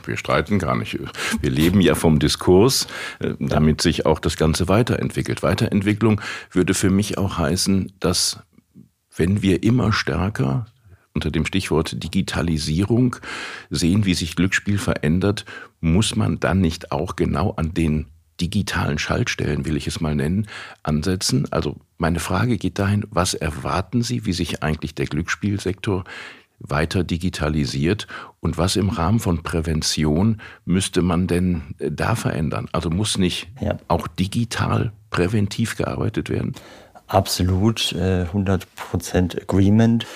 Wir 0.04 0.16
streiten 0.16 0.58
gar 0.58 0.76
nicht. 0.76 0.98
Wir 1.40 1.50
leben 1.50 1.80
ja 1.80 1.94
vom 1.94 2.18
Diskurs, 2.18 2.88
äh, 3.20 3.34
damit 3.38 3.80
sich 3.80 4.04
auch 4.04 4.18
das 4.18 4.36
Ganze 4.36 4.68
weiterentwickelt. 4.68 5.42
Weiterentwicklung 5.42 6.20
würde 6.50 6.74
für 6.74 6.90
mich 6.90 7.16
auch 7.16 7.38
heißen, 7.38 7.92
dass 8.00 8.40
wenn 9.16 9.42
wir 9.42 9.62
immer 9.62 9.92
stärker 9.92 10.66
unter 11.14 11.30
dem 11.30 11.46
Stichwort 11.46 12.02
Digitalisierung 12.02 13.16
sehen, 13.70 14.04
wie 14.04 14.14
sich 14.14 14.34
Glücksspiel 14.34 14.78
verändert, 14.78 15.44
muss 15.80 16.16
man 16.16 16.40
dann 16.40 16.60
nicht 16.60 16.90
auch 16.90 17.14
genau 17.14 17.52
an 17.52 17.72
den 17.72 18.06
digitalen 18.40 18.98
Schaltstellen, 18.98 19.64
will 19.64 19.76
ich 19.76 19.86
es 19.86 20.00
mal 20.00 20.14
nennen, 20.14 20.46
ansetzen? 20.82 21.46
Also 21.50 21.76
meine 21.98 22.20
Frage 22.20 22.58
geht 22.58 22.78
dahin, 22.78 23.04
was 23.10 23.34
erwarten 23.34 24.02
Sie, 24.02 24.26
wie 24.26 24.32
sich 24.32 24.62
eigentlich 24.62 24.94
der 24.94 25.06
Glücksspielsektor 25.06 26.04
weiter 26.58 27.04
digitalisiert 27.04 28.06
und 28.40 28.56
was 28.58 28.76
im 28.76 28.88
Rahmen 28.88 29.20
von 29.20 29.42
Prävention 29.42 30.40
müsste 30.64 31.02
man 31.02 31.26
denn 31.26 31.62
äh, 31.78 31.90
da 31.90 32.14
verändern? 32.14 32.68
Also 32.72 32.90
muss 32.90 33.18
nicht 33.18 33.48
ja. 33.60 33.78
auch 33.88 34.08
digital 34.08 34.92
präventiv 35.10 35.76
gearbeitet 35.76 36.30
werden? 36.30 36.52
Absolut, 37.06 37.80
100% 37.80 39.36
äh, 39.36 39.42
Agreement. 39.42 40.06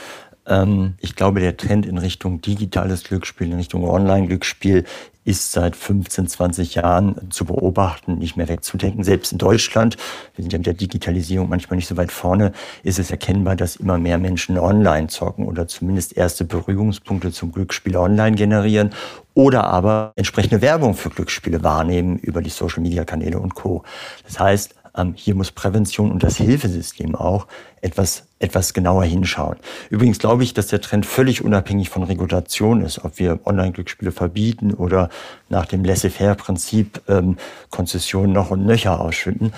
Ähm, 0.49 0.95
ich 1.01 1.15
glaube, 1.15 1.41
der 1.41 1.57
Trend 1.57 1.87
in 1.87 1.99
Richtung 1.99 2.41
digitales 2.41 3.05
Glücksspiel, 3.05 3.49
in 3.49 3.55
Richtung 3.55 3.89
Online-Glücksspiel 3.89 4.85
ist 5.25 5.53
seit 5.53 5.77
15, 5.77 6.27
20 6.27 6.77
Jahren 6.77 7.31
zu 7.31 7.45
beobachten, 7.45 8.17
nicht 8.17 8.39
mehr 8.39 8.49
wegzudenken. 8.49 9.05
Selbst 9.05 9.31
in 9.31 9.37
Deutschland, 9.37 9.99
wir 10.35 10.43
sind 10.43 10.53
ja 10.53 10.59
mit 10.59 10.67
der 10.67 10.73
Digitalisierung 10.73 11.51
manchmal 11.51 11.77
nicht 11.77 11.87
so 11.87 11.99
weit 11.99 12.11
vorne, 12.11 12.53
ist 12.83 12.99
es 12.99 13.11
erkennbar, 13.11 13.55
dass 13.55 13.77
immer 13.77 13.99
mehr 13.99 14.17
Menschen 14.17 14.59
online 14.59 15.09
zocken 15.09 15.47
oder 15.47 15.69
zumindest 15.69 16.17
erste 16.17 16.47
Berührungspunkte 16.47 17.31
zum 17.31 17.53
Glücksspiel 17.53 17.97
online 17.99 18.37
generieren 18.37 18.91
oder 19.35 19.65
aber 19.65 20.13
entsprechende 20.17 20.63
Werbung 20.63 20.95
für 20.95 21.11
Glücksspiele 21.11 21.63
wahrnehmen 21.63 22.19
über 22.19 22.41
die 22.41 22.51
Social-Media-Kanäle 22.51 23.39
und 23.39 23.55
Co. 23.55 23.85
Das 24.25 24.41
heißt, 24.41 24.77
ähm, 24.97 25.13
hier 25.15 25.35
muss 25.35 25.53
Prävention 25.53 26.11
und 26.11 26.23
das 26.23 26.39
Hilfesystem 26.39 27.15
auch 27.15 27.47
etwas, 27.83 28.28
etwas 28.39 28.73
genauer 28.73 29.05
hinschauen. 29.05 29.57
Übrigens 29.91 30.19
glaube 30.19 30.45
ich, 30.45 30.55
dass 30.55 30.69
der 30.69 30.81
Trend 30.81 31.07
völlig 31.07 31.45
unabhängig 31.45 31.91
von 31.91 32.03
Regulation 32.03 32.83
ist, 32.83 33.05
ob 33.05 33.19
wir 33.19 33.41
Online-Glücksspiele 33.45 34.13
verbieten 34.13 34.75
oder 34.75 35.09
nach 35.49 35.67
dem 35.67 35.85
Laissez-faire-Prinzip 35.85 37.03
ähm, 37.09 37.37
Konzessionen 37.71 38.33
noch 38.33 38.51
und 38.51 38.65
nöcher 38.65 39.01
ausschütten. 39.01 39.53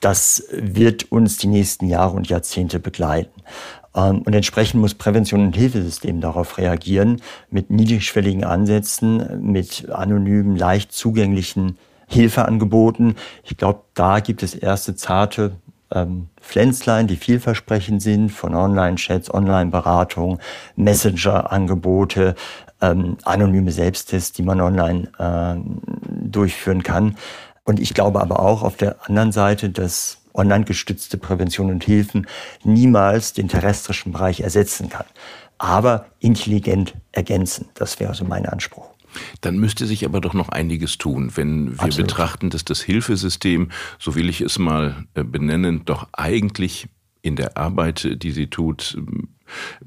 Das 0.00 0.44
wird 0.52 1.10
uns 1.10 1.38
die 1.38 1.48
nächsten 1.48 1.86
Jahre 1.86 2.14
und 2.14 2.28
Jahrzehnte 2.28 2.78
begleiten. 2.78 3.42
Ähm, 3.94 4.22
und 4.22 4.34
entsprechend 4.34 4.80
muss 4.80 4.94
Prävention 4.94 5.46
und 5.46 5.56
Hilfesystem 5.56 6.20
darauf 6.20 6.58
reagieren, 6.58 7.22
mit 7.50 7.70
niedrigschwelligen 7.70 8.44
Ansätzen, 8.44 9.40
mit 9.42 9.88
anonymen, 9.90 10.56
leicht 10.56 10.92
zugänglichen 10.92 11.78
Hilfeangeboten. 12.06 13.16
Ich 13.44 13.56
glaube, 13.56 13.80
da 13.94 14.20
gibt 14.20 14.42
es 14.42 14.54
erste 14.54 14.94
zarte 14.94 15.56
ähm, 15.94 16.28
Pflänzlein, 16.40 17.06
die 17.06 17.16
vielversprechend 17.16 18.02
sind, 18.02 18.30
von 18.30 18.54
Online-Chats, 18.54 19.32
Online-Beratung, 19.32 20.38
Messenger-Angebote, 20.76 22.34
ähm, 22.80 23.16
anonyme 23.24 23.72
Selbsttests, 23.72 24.32
die 24.32 24.42
man 24.42 24.60
online 24.60 25.08
äh, 25.18 25.56
durchführen 26.08 26.82
kann. 26.82 27.16
Und 27.64 27.80
ich 27.80 27.94
glaube 27.94 28.20
aber 28.20 28.40
auch 28.40 28.62
auf 28.62 28.76
der 28.76 28.96
anderen 29.08 29.32
Seite, 29.32 29.70
dass 29.70 30.18
online 30.34 30.64
gestützte 30.64 31.18
Prävention 31.18 31.70
und 31.70 31.84
Hilfen 31.84 32.26
niemals 32.64 33.32
den 33.32 33.48
terrestrischen 33.48 34.12
Bereich 34.12 34.40
ersetzen 34.40 34.88
kann, 34.88 35.06
aber 35.58 36.06
intelligent 36.20 36.94
ergänzen. 37.12 37.68
Das 37.74 37.98
wäre 38.00 38.14
so 38.14 38.24
mein 38.24 38.46
Anspruch. 38.46 38.88
Dann 39.40 39.58
müsste 39.58 39.86
sich 39.86 40.04
aber 40.04 40.20
doch 40.20 40.34
noch 40.34 40.48
einiges 40.48 40.98
tun, 40.98 41.32
wenn 41.34 41.72
wir 41.72 41.84
Absolut. 41.84 42.08
betrachten, 42.08 42.50
dass 42.50 42.64
das 42.64 42.80
Hilfesystem, 42.80 43.70
so 43.98 44.14
will 44.14 44.28
ich 44.28 44.40
es 44.40 44.58
mal 44.58 45.06
äh, 45.14 45.24
benennen, 45.24 45.84
doch 45.84 46.08
eigentlich 46.12 46.88
in 47.22 47.36
der 47.36 47.56
Arbeit, 47.56 48.22
die 48.22 48.30
sie 48.30 48.48
tut, 48.48 48.94
ähm, 48.96 49.28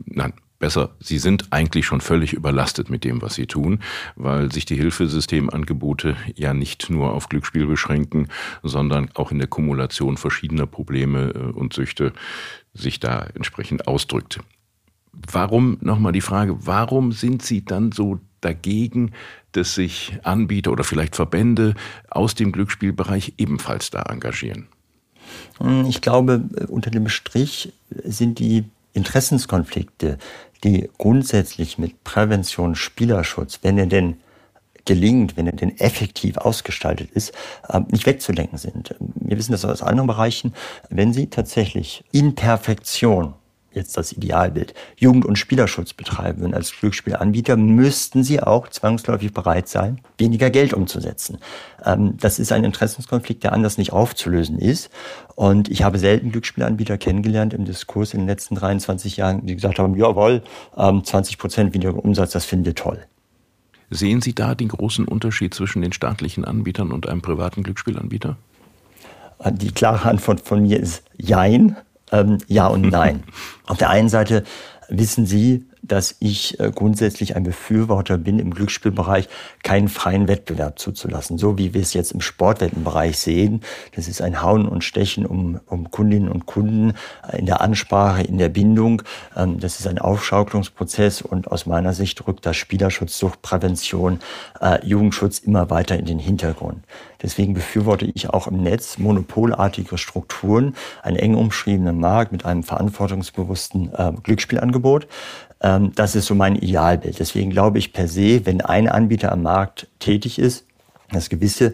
nein, 0.05 0.33
besser, 0.61 0.95
sie 0.99 1.17
sind 1.17 1.51
eigentlich 1.51 1.85
schon 1.85 1.99
völlig 1.99 2.31
überlastet 2.31 2.89
mit 2.89 3.03
dem, 3.03 3.21
was 3.21 3.35
sie 3.35 3.47
tun, 3.47 3.79
weil 4.15 4.51
sich 4.51 4.65
die 4.65 4.77
Hilfesystemangebote 4.77 6.15
ja 6.35 6.53
nicht 6.53 6.89
nur 6.89 7.13
auf 7.13 7.27
Glücksspiel 7.27 7.65
beschränken, 7.65 8.29
sondern 8.63 9.09
auch 9.15 9.31
in 9.31 9.39
der 9.39 9.47
Kumulation 9.47 10.15
verschiedener 10.15 10.67
Probleme 10.67 11.31
äh, 11.31 11.39
und 11.51 11.73
Süchte 11.73 12.13
sich 12.73 13.01
da 13.01 13.27
entsprechend 13.35 13.87
ausdrückt. 13.87 14.39
Warum, 15.13 15.77
nochmal 15.82 16.13
die 16.13 16.22
Frage, 16.22 16.65
warum 16.65 17.12
sind 17.12 17.44
Sie 17.44 17.63
dann 17.63 17.91
so 17.91 18.20
dagegen, 18.39 19.12
dass 19.51 19.75
sich 19.75 20.18
Anbieter 20.24 20.72
oder 20.72 20.84
vielleicht 20.84 21.15
Verbände 21.15 21.75
aus 22.10 22.36
dem 22.36 22.51
Glücksspielbereich 22.51 23.34
ebenfalls 23.38 23.89
da 23.89 24.03
engagieren? 24.03 24.68
Hm, 25.60 25.86
ich 25.86 26.01
glaube, 26.01 26.44
unter 26.68 26.89
dem 26.89 27.08
Strich 27.10 27.74
sind 28.03 28.39
die 28.39 28.65
Interessenskonflikte, 28.94 30.18
die 30.63 30.89
grundsätzlich 30.98 31.77
mit 31.77 32.03
Prävention, 32.03 32.75
Spielerschutz, 32.75 33.60
wenn 33.62 33.77
er 33.77 33.88
denn 33.88 34.18
gelingt, 34.86 35.38
wenn 35.38 35.48
er 35.48 35.53
denn 35.53 35.77
effektiv 35.77 36.38
ausgestaltet 36.38 37.12
ist, 37.12 37.34
ähm, 37.70 37.86
nicht 37.91 38.06
wegzudenken 38.06 38.58
sind. 38.58 38.96
Wir 39.00 39.38
wissen 39.38 39.51
das 39.51 39.63
aus 39.63 39.84
anderen 39.84 40.08
Bereichen. 40.08 40.53
Wenn 40.89 41.13
Sie 41.13 41.27
tatsächlich 41.27 42.03
in 42.12 42.34
Perfektion 42.36 43.36
jetzt 43.73 43.97
das 43.97 44.11
Idealbild, 44.11 44.73
Jugend- 44.97 45.25
und 45.25 45.37
Spielerschutz 45.37 45.93
betreiben 45.93 46.41
würden 46.41 46.53
als 46.53 46.71
Glücksspielanbieter, 46.71 47.57
müssten 47.57 48.23
sie 48.23 48.41
auch 48.41 48.67
zwangsläufig 48.67 49.33
bereit 49.33 49.67
sein, 49.67 50.01
weniger 50.17 50.49
Geld 50.49 50.73
umzusetzen. 50.73 51.37
Ähm, 51.85 52.17
das 52.17 52.39
ist 52.39 52.51
ein 52.51 52.63
Interessenskonflikt, 52.63 53.43
der 53.43 53.53
anders 53.53 53.77
nicht 53.77 53.93
aufzulösen 53.93 54.59
ist. 54.59 54.89
Und 55.35 55.69
ich 55.69 55.83
habe 55.83 55.99
selten 55.99 56.31
Glücksspielanbieter 56.31 56.97
kennengelernt 56.97 57.53
im 57.53 57.65
Diskurs 57.65 58.13
in 58.13 58.21
den 58.21 58.27
letzten 58.27 58.55
23 58.55 59.17
Jahren, 59.17 59.45
die 59.45 59.55
gesagt 59.55 59.79
haben, 59.79 59.95
jawohl, 59.95 60.43
20 60.75 61.33
ähm, 61.33 61.39
Prozent 61.39 61.73
weniger 61.73 61.95
Umsatz, 61.95 62.31
das 62.31 62.45
finden 62.45 62.65
wir 62.65 62.75
toll. 62.75 62.99
Sehen 63.89 64.21
Sie 64.21 64.33
da 64.33 64.55
den 64.55 64.69
großen 64.69 65.05
Unterschied 65.05 65.53
zwischen 65.53 65.81
den 65.81 65.91
staatlichen 65.91 66.45
Anbietern 66.45 66.93
und 66.93 67.09
einem 67.09 67.21
privaten 67.21 67.61
Glücksspielanbieter? 67.61 68.37
Die 69.49 69.71
klare 69.71 70.07
Antwort 70.07 70.41
von 70.41 70.61
mir 70.61 70.79
ist 70.79 71.03
Jein. 71.17 71.75
Ähm, 72.12 72.38
ja 72.48 72.68
und 72.68 72.82
nein. 72.82 73.24
Auf 73.68 73.77
der 73.77 73.89
einen 73.89 74.10
Seite 74.10 74.44
wissen 74.89 75.26
Sie, 75.26 75.65
dass 75.91 76.15
ich 76.19 76.58
äh, 76.60 76.71
grundsätzlich 76.73 77.36
ein 77.36 77.43
Befürworter 77.43 78.17
bin, 78.17 78.39
im 78.39 78.54
Glücksspielbereich 78.54 79.27
keinen 79.62 79.89
freien 79.89 80.30
Wettbewerb 80.30 80.80
zuzulassen. 80.80 81.38
So 81.38 81.58
wie 81.58 81.73
wir 81.73 81.82
es 81.82 81.93
jetzt 81.93 82.13
im 82.13 82.21
Sportwettenbereich 82.21 83.17
sehen. 83.17 83.62
Das 83.93 84.08
ist 84.08 84.21
ein 84.21 84.41
Hauen 84.41 84.67
und 84.67 84.86
Stechen 84.86 85.25
um, 85.25 85.60
um 85.65 85.91
Kundinnen 85.91 86.30
und 86.30 86.45
Kunden 86.45 86.93
äh, 87.30 87.39
in 87.39 87.45
der 87.45 87.60
Ansprache, 87.60 88.23
in 88.23 88.38
der 88.38 88.47
Bindung. 88.47 89.01
Ähm, 89.36 89.60
das 89.60 89.82
ist 89.82 89.88
ein 89.88 89.99
Aufschaukelungsprozess 89.99 91.21
und 91.21 91.51
aus 91.51 91.65
meiner 91.65 91.93
Sicht 91.93 92.25
rückt 92.25 92.45
das 92.45 92.56
Spielerschutz, 92.56 93.17
Suchtprävention, 93.19 94.19
äh, 94.62 94.86
Jugendschutz 94.86 95.39
immer 95.39 95.69
weiter 95.69 95.99
in 95.99 96.06
den 96.06 96.19
Hintergrund. 96.19 96.86
Deswegen 97.21 97.54
befürworte 97.54 98.06
ich 98.06 98.30
auch 98.30 98.47
im 98.47 98.63
Netz 98.63 98.97
monopolartige 98.97 99.97
Strukturen, 99.97 100.75
einen 101.04 101.17
eng 101.17 101.36
umschriebenen 101.36 101.99
Markt 101.99 102.32
mit 102.32 102.45
einem 102.45 102.63
verantwortungsbewussten 102.63 103.93
äh, 103.93 104.13
Glücksspielangebot. 104.23 105.08
Ähm, 105.62 105.93
das 105.95 106.15
ist 106.15 106.26
so 106.26 106.36
mein 106.36 106.56
Idealbild. 106.56 107.19
Deswegen 107.19 107.52
glaube 107.52 107.78
ich 107.78 107.93
per 107.93 108.08
se, 108.08 108.45
wenn 108.45 108.62
ein 108.62 108.88
Anbieter 108.89 109.32
am 109.32 109.43
Markt 109.43 109.88
tätig 110.00 110.39
ist, 110.39 110.65
dass 111.12 111.30
gewisse, 111.30 111.74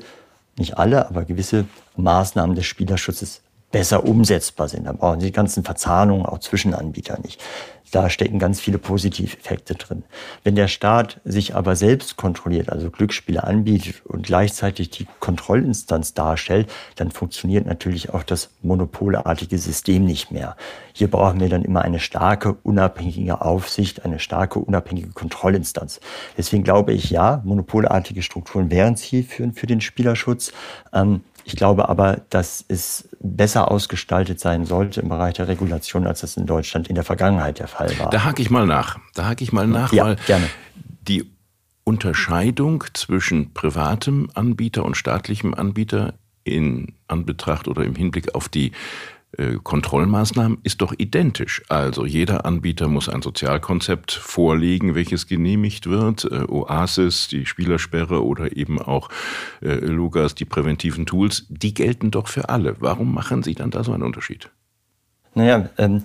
nicht 0.58 0.78
alle, 0.78 1.08
aber 1.08 1.26
gewisse 1.26 1.66
Maßnahmen 1.96 2.56
des 2.56 2.66
Spielerschutzes 2.66 3.42
besser 3.72 4.06
umsetzbar 4.06 4.70
sind. 4.70 4.86
Dann 4.86 4.98
brauchen 4.98 5.20
Sie 5.20 5.28
die 5.28 5.34
ganzen 5.34 5.64
Verzahnungen 5.64 6.26
auch 6.26 6.40
zwischen 6.40 6.74
Anbietern 6.74 7.22
nicht. 7.22 7.44
Da 7.92 8.10
stecken 8.10 8.38
ganz 8.38 8.60
viele 8.60 8.80
Positiveffekte 8.80 9.76
drin. 9.76 10.04
Wenn 10.44 10.56
der 10.56 10.68
Staat 10.68 11.22
sich 11.24 11.56
aber 11.56 11.78
selbst 11.78 12.18
kontrolliert, 12.18 12.70
also 12.70 12.92
Glücksspiele 12.92 13.44
anbietet 13.44 14.06
und 14.06 14.26
gleichzeitig 14.26 14.90
die 14.90 15.08
Kontrollinstanz 15.22 16.14
darstellt, 16.14 16.70
dann 16.96 17.12
funktioniert 17.12 17.66
natürlich 17.66 18.14
auch 18.14 18.24
das 18.24 18.50
monopolartige 18.62 19.58
System 19.58 20.04
nicht 20.04 20.32
mehr. 20.32 20.58
Hier 20.92 21.10
brauchen 21.10 21.40
wir 21.40 21.48
dann 21.48 21.64
immer 21.64 21.82
eine 21.82 22.00
starke, 22.00 22.58
unabhängige 22.64 23.42
Aufsicht, 23.42 24.04
eine 24.04 24.20
starke, 24.20 24.60
unabhängige 24.60 25.12
Kontrollinstanz. 25.12 26.02
Deswegen 26.38 26.64
glaube 26.64 26.92
ich, 26.92 27.10
ja, 27.10 27.42
monopolartige 27.46 28.22
Strukturen 28.22 28.70
wären 28.70 28.98
zielführend 28.98 29.58
für 29.58 29.68
den 29.68 29.80
Spielerschutz. 29.80 30.52
Ähm, 30.92 31.22
ich 31.48 31.56
glaube 31.56 31.88
aber, 31.88 32.26
dass 32.30 32.66
es 32.68 33.08
besser 33.22 33.72
ausgestaltet 33.72 34.38
sein 34.38 34.66
sollte 34.66 35.00
im 35.00 35.08
Bereich 35.08 35.36
der 35.36 35.48
Regulation, 35.48 36.06
als 36.06 36.20
das 36.20 36.36
in 36.36 36.46
Deutschland 36.46 36.90
in 36.90 36.96
der 36.96 37.06
Vergangenheit 37.06 37.60
der 37.60 37.70
Fall 37.70 37.98
war. 38.00 38.10
Da 38.10 38.26
hake 38.26 38.42
ich 38.42 38.50
mal 38.50 38.66
nach. 38.66 39.00
Da 39.14 39.28
hake 39.28 39.46
ich 39.46 39.54
mal 39.54 39.66
nach, 39.66 39.94
ja, 39.94 40.04
weil 40.04 40.16
gerne. 40.26 40.50
die 41.08 41.32
Unterscheidung 41.86 42.84
zwischen 42.94 43.54
privatem 43.54 44.30
Anbieter 44.34 44.84
und 44.84 44.98
staatlichem 44.98 45.54
Anbieter 45.54 46.16
in 46.44 46.96
Anbetracht 47.08 47.70
oder 47.70 47.86
im 47.86 47.96
Hinblick 47.96 48.36
auf 48.36 48.50
die 48.50 48.74
Kontrollmaßnahmen 49.64 50.60
ist 50.64 50.82
doch 50.82 50.94
identisch. 50.98 51.62
Also 51.68 52.06
jeder 52.06 52.46
Anbieter 52.46 52.88
muss 52.88 53.10
ein 53.10 53.22
Sozialkonzept 53.22 54.14
vorlegen, 54.14 54.96
welches 54.96 55.28
genehmigt 55.28 55.88
wird. 55.88 56.26
Äh, 56.26 56.46
Oasis, 56.48 57.28
die 57.28 57.46
Spielersperre 57.46 58.24
oder 58.24 58.56
eben 58.56 58.82
auch 58.82 59.10
äh, 59.62 59.76
Lugas, 59.76 60.34
die 60.34 60.46
präventiven 60.46 61.06
Tools, 61.06 61.46
die 61.50 61.74
gelten 61.74 62.10
doch 62.10 62.28
für 62.28 62.50
alle. 62.50 62.78
Warum 62.80 63.14
machen 63.14 63.44
Sie 63.44 63.54
dann 63.54 63.70
da 63.70 63.84
so 63.84 63.92
einen 63.92 64.04
Unterschied? 64.04 64.50
Naja, 65.36 65.70
ähm, 65.78 66.02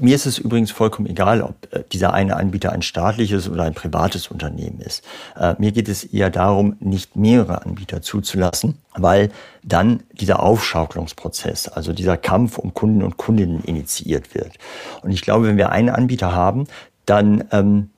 mir 0.00 0.14
ist 0.14 0.26
es 0.26 0.38
übrigens 0.38 0.70
vollkommen 0.70 1.08
egal, 1.08 1.42
ob 1.42 1.72
äh, 1.72 1.84
dieser 1.92 2.12
eine 2.12 2.36
Anbieter 2.36 2.72
ein 2.72 2.82
staatliches 2.82 3.48
oder 3.48 3.64
ein 3.64 3.74
privates 3.74 4.28
Unternehmen 4.28 4.80
ist. 4.80 5.04
Äh, 5.38 5.54
mir 5.58 5.72
geht 5.72 5.88
es 5.88 6.04
eher 6.04 6.30
darum, 6.30 6.76
nicht 6.80 7.16
mehrere 7.16 7.64
Anbieter 7.64 8.02
zuzulassen, 8.02 8.78
weil 8.94 9.30
dann 9.62 10.02
dieser 10.12 10.40
Aufschaukelungsprozess, 10.40 11.68
also 11.68 11.92
dieser 11.92 12.16
Kampf 12.16 12.58
um 12.58 12.74
Kunden 12.74 13.02
und 13.02 13.16
Kundinnen 13.16 13.62
initiiert 13.64 14.34
wird. 14.34 14.52
Und 15.02 15.10
ich 15.10 15.22
glaube, 15.22 15.46
wenn 15.46 15.56
wir 15.56 15.70
einen 15.70 15.90
Anbieter 15.90 16.32
haben, 16.32 16.66
dann 17.06 17.44
ähm, 17.52 17.90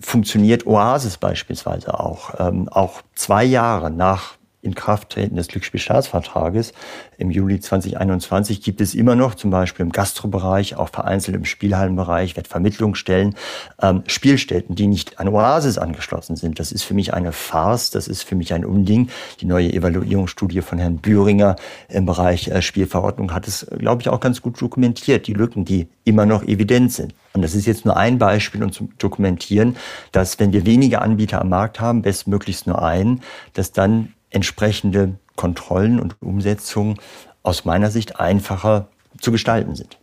funktioniert 0.00 0.66
Oasis 0.66 1.18
beispielsweise 1.18 1.98
auch. 1.98 2.34
Ähm, 2.38 2.68
auch 2.68 3.02
zwei 3.14 3.44
Jahre 3.44 3.90
nach 3.90 4.36
Inkrafttreten 4.64 5.36
des 5.36 5.48
Glücksspielstaatsvertrages 5.48 6.72
im 7.18 7.30
Juli 7.30 7.60
2021 7.60 8.62
gibt 8.62 8.80
es 8.80 8.94
immer 8.94 9.14
noch, 9.14 9.34
zum 9.34 9.50
Beispiel 9.50 9.84
im 9.84 9.92
Gastrobereich, 9.92 10.76
auch 10.76 10.88
vereinzelt 10.88 11.36
im 11.36 11.44
Spielhallenbereich, 11.44 12.36
Wettvermittlungsstellen, 12.36 13.36
ähm, 13.80 14.02
Spielstätten, 14.06 14.74
die 14.74 14.86
nicht 14.86 15.20
an 15.20 15.28
Oasis 15.28 15.78
angeschlossen 15.78 16.36
sind. 16.36 16.58
Das 16.58 16.72
ist 16.72 16.82
für 16.82 16.94
mich 16.94 17.14
eine 17.14 17.32
Farce, 17.32 17.90
das 17.90 18.08
ist 18.08 18.22
für 18.22 18.34
mich 18.34 18.52
ein 18.52 18.64
Unding. 18.64 19.10
Die 19.40 19.46
neue 19.46 19.72
Evaluierungsstudie 19.72 20.62
von 20.62 20.78
Herrn 20.78 20.98
Büringer 20.98 21.56
im 21.88 22.06
Bereich 22.06 22.48
äh, 22.48 22.62
Spielverordnung 22.62 23.32
hat 23.32 23.46
es, 23.46 23.66
glaube 23.78 24.02
ich, 24.02 24.08
auch 24.08 24.20
ganz 24.20 24.42
gut 24.42 24.60
dokumentiert, 24.60 25.26
die 25.26 25.34
Lücken, 25.34 25.64
die 25.64 25.88
immer 26.04 26.26
noch 26.26 26.42
evident 26.42 26.92
sind. 26.92 27.14
Und 27.32 27.42
das 27.42 27.54
ist 27.54 27.66
jetzt 27.66 27.84
nur 27.84 27.96
ein 27.96 28.18
Beispiel, 28.18 28.62
um 28.62 28.72
zu 28.72 28.88
dokumentieren, 28.98 29.76
dass 30.12 30.38
wenn 30.38 30.52
wir 30.52 30.66
wenige 30.66 31.02
Anbieter 31.02 31.40
am 31.40 31.48
Markt 31.48 31.80
haben, 31.80 32.02
bestmöglichst 32.02 32.66
nur 32.66 32.82
einen, 32.82 33.22
dass 33.54 33.72
dann 33.72 34.14
entsprechende 34.34 35.18
Kontrollen 35.36 36.00
und 36.00 36.20
Umsetzungen 36.20 36.98
aus 37.42 37.64
meiner 37.64 37.90
Sicht 37.90 38.20
einfacher 38.20 38.88
zu 39.20 39.32
gestalten 39.32 39.74
sind. 39.74 39.98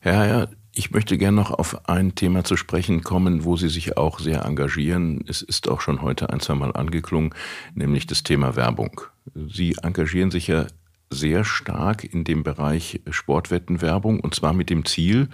Herr 0.00 0.18
Heyer, 0.18 0.48
ich 0.74 0.90
möchte 0.90 1.18
gerne 1.18 1.36
noch 1.36 1.50
auf 1.50 1.88
ein 1.88 2.14
Thema 2.14 2.44
zu 2.44 2.56
sprechen 2.56 3.02
kommen, 3.02 3.44
wo 3.44 3.56
Sie 3.56 3.68
sich 3.68 3.98
auch 3.98 4.18
sehr 4.18 4.44
engagieren. 4.44 5.22
Es 5.28 5.42
ist 5.42 5.68
auch 5.68 5.82
schon 5.82 6.00
heute 6.00 6.30
ein, 6.30 6.40
zwei 6.40 6.54
Mal 6.54 6.72
angeklungen, 6.72 7.34
nämlich 7.74 8.06
das 8.06 8.22
Thema 8.22 8.56
Werbung. 8.56 9.02
Sie 9.34 9.76
engagieren 9.82 10.30
sich 10.30 10.46
ja 10.46 10.66
sehr 11.10 11.44
stark 11.44 12.04
in 12.04 12.24
dem 12.24 12.42
Bereich 12.42 13.02
Sportwettenwerbung 13.10 14.20
und 14.20 14.34
zwar 14.34 14.54
mit 14.54 14.70
dem 14.70 14.86
Ziel, 14.86 15.28